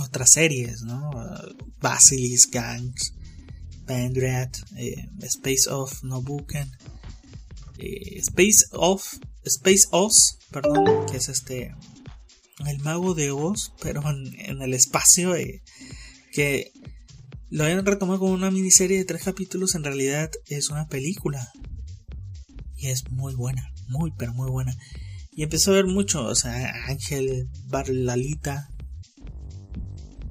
otras 0.00 0.32
series, 0.32 0.82
¿no? 0.82 1.10
Basilisk 1.80 2.52
Gangs, 2.52 3.14
Pandrat, 3.86 4.56
eh, 4.76 5.08
Space 5.22 5.70
Off 5.70 6.02
Nobuken, 6.02 6.70
eh, 7.78 8.18
Space 8.18 8.66
Off, 8.72 9.18
Space 9.44 9.86
Oz, 9.92 10.38
perdón, 10.50 11.06
que 11.10 11.16
es 11.16 11.28
este, 11.28 11.74
el 12.66 12.78
mago 12.80 13.14
de 13.14 13.30
Oz, 13.30 13.72
pero 13.80 14.02
en, 14.10 14.62
el 14.62 14.74
espacio, 14.74 15.34
eh, 15.36 15.62
que 16.32 16.72
lo 17.50 17.64
habían 17.64 17.86
retomado 17.86 18.18
como 18.18 18.32
una 18.32 18.50
miniserie 18.50 18.98
de 18.98 19.04
tres 19.04 19.22
capítulos, 19.22 19.74
en 19.74 19.84
realidad 19.84 20.30
es 20.46 20.70
una 20.70 20.88
película. 20.88 21.52
Y 22.76 22.88
es 22.88 23.10
muy 23.10 23.34
buena, 23.34 23.72
muy, 23.88 24.12
pero 24.16 24.34
muy 24.34 24.50
buena. 24.50 24.76
Y 25.32 25.44
empezó 25.44 25.70
a 25.70 25.74
ver 25.74 25.86
mucho, 25.86 26.24
o 26.24 26.34
sea, 26.34 26.74
Ángel 26.88 27.48
Barlalita. 27.66 28.68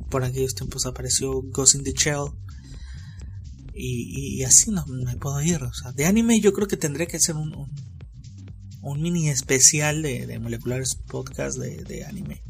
Por 0.09 0.23
aquellos 0.23 0.53
tiempos 0.53 0.85
apareció 0.85 1.41
Ghost 1.41 1.75
in 1.75 1.83
the 1.83 1.93
Shell. 1.93 2.31
Y, 3.73 4.43
así 4.43 4.71
no 4.71 4.85
me 4.85 5.15
puedo 5.17 5.41
ir. 5.41 5.63
O 5.63 5.73
sea, 5.73 5.91
de 5.91 6.05
anime 6.05 6.39
yo 6.39 6.51
creo 6.53 6.67
que 6.67 6.77
tendría 6.77 7.07
que 7.07 7.17
hacer 7.17 7.35
un, 7.35 7.69
mini 8.83 9.29
especial 9.29 10.01
de, 10.01 10.25
de 10.25 10.39
moleculares 10.39 10.95
podcast 10.95 11.57
de, 11.57 11.83
de, 11.83 12.05
anime. 12.05 12.43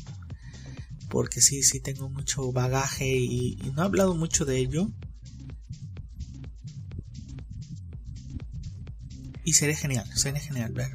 Porque 1.10 1.42
sí, 1.42 1.64
sí 1.64 1.80
tengo 1.80 2.10
mucho 2.10 2.52
bagaje 2.52 3.16
y, 3.16 3.58
no 3.74 3.82
he 3.82 3.86
hablado 3.86 4.16
mucho 4.16 4.46
de 4.46 4.58
ello. 4.58 4.92
Y 9.44 9.54
sería 9.54 9.78
genial, 9.78 10.06
sería 10.16 10.42
genial 10.42 10.74
ver, 10.74 10.92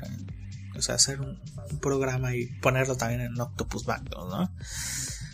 o 0.77 0.83
sea, 0.83 0.97
hacer 0.97 1.21
un, 1.21 1.41
programa 1.81 2.37
y 2.37 2.47
ponerlo 2.61 2.97
también 2.97 3.23
en 3.23 3.41
Octopus 3.41 3.87
Backlog, 3.87 4.29
¿no? 4.29 4.55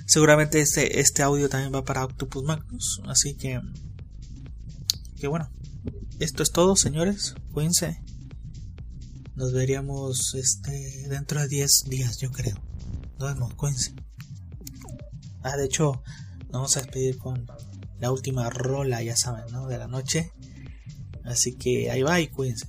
Seguramente 0.07 0.61
este, 0.61 1.01
este 1.01 1.23
audio 1.23 1.49
también 1.49 1.75
va 1.75 1.85
para 1.85 2.05
Octopus 2.05 2.45
Magnus. 2.45 3.03
Así 3.07 3.35
que. 3.37 3.61
Que 5.19 5.27
bueno. 5.27 5.51
Esto 6.19 6.43
es 6.43 6.51
todo, 6.51 6.77
señores. 6.77 7.35
Cuídense. 7.53 8.01
Nos 9.39 9.53
veríamos 9.53 10.35
este, 10.35 11.07
dentro 11.09 11.41
de 11.41 11.47
10 11.47 11.85
días, 11.87 12.19
yo 12.19 12.33
creo. 12.33 12.57
Nos 13.21 13.35
vemos, 13.35 13.55
cuídense. 13.55 13.95
Ah, 15.45 15.57
de 15.57 15.67
hecho, 15.67 16.03
vamos 16.51 16.77
a 16.77 16.81
despedir 16.81 17.19
con 17.19 17.47
la 18.01 18.11
última 18.11 18.51
rola, 18.51 19.01
ya 19.01 19.17
saben, 19.17 19.45
¿no? 19.53 19.69
De 19.69 19.79
la 19.79 19.87
noche. 19.87 20.33
Así 21.25 21.55
que 21.55 21.89
ahí 21.89 22.03
va 22.03 22.21
y 22.21 22.27
cuídense. 22.27 22.67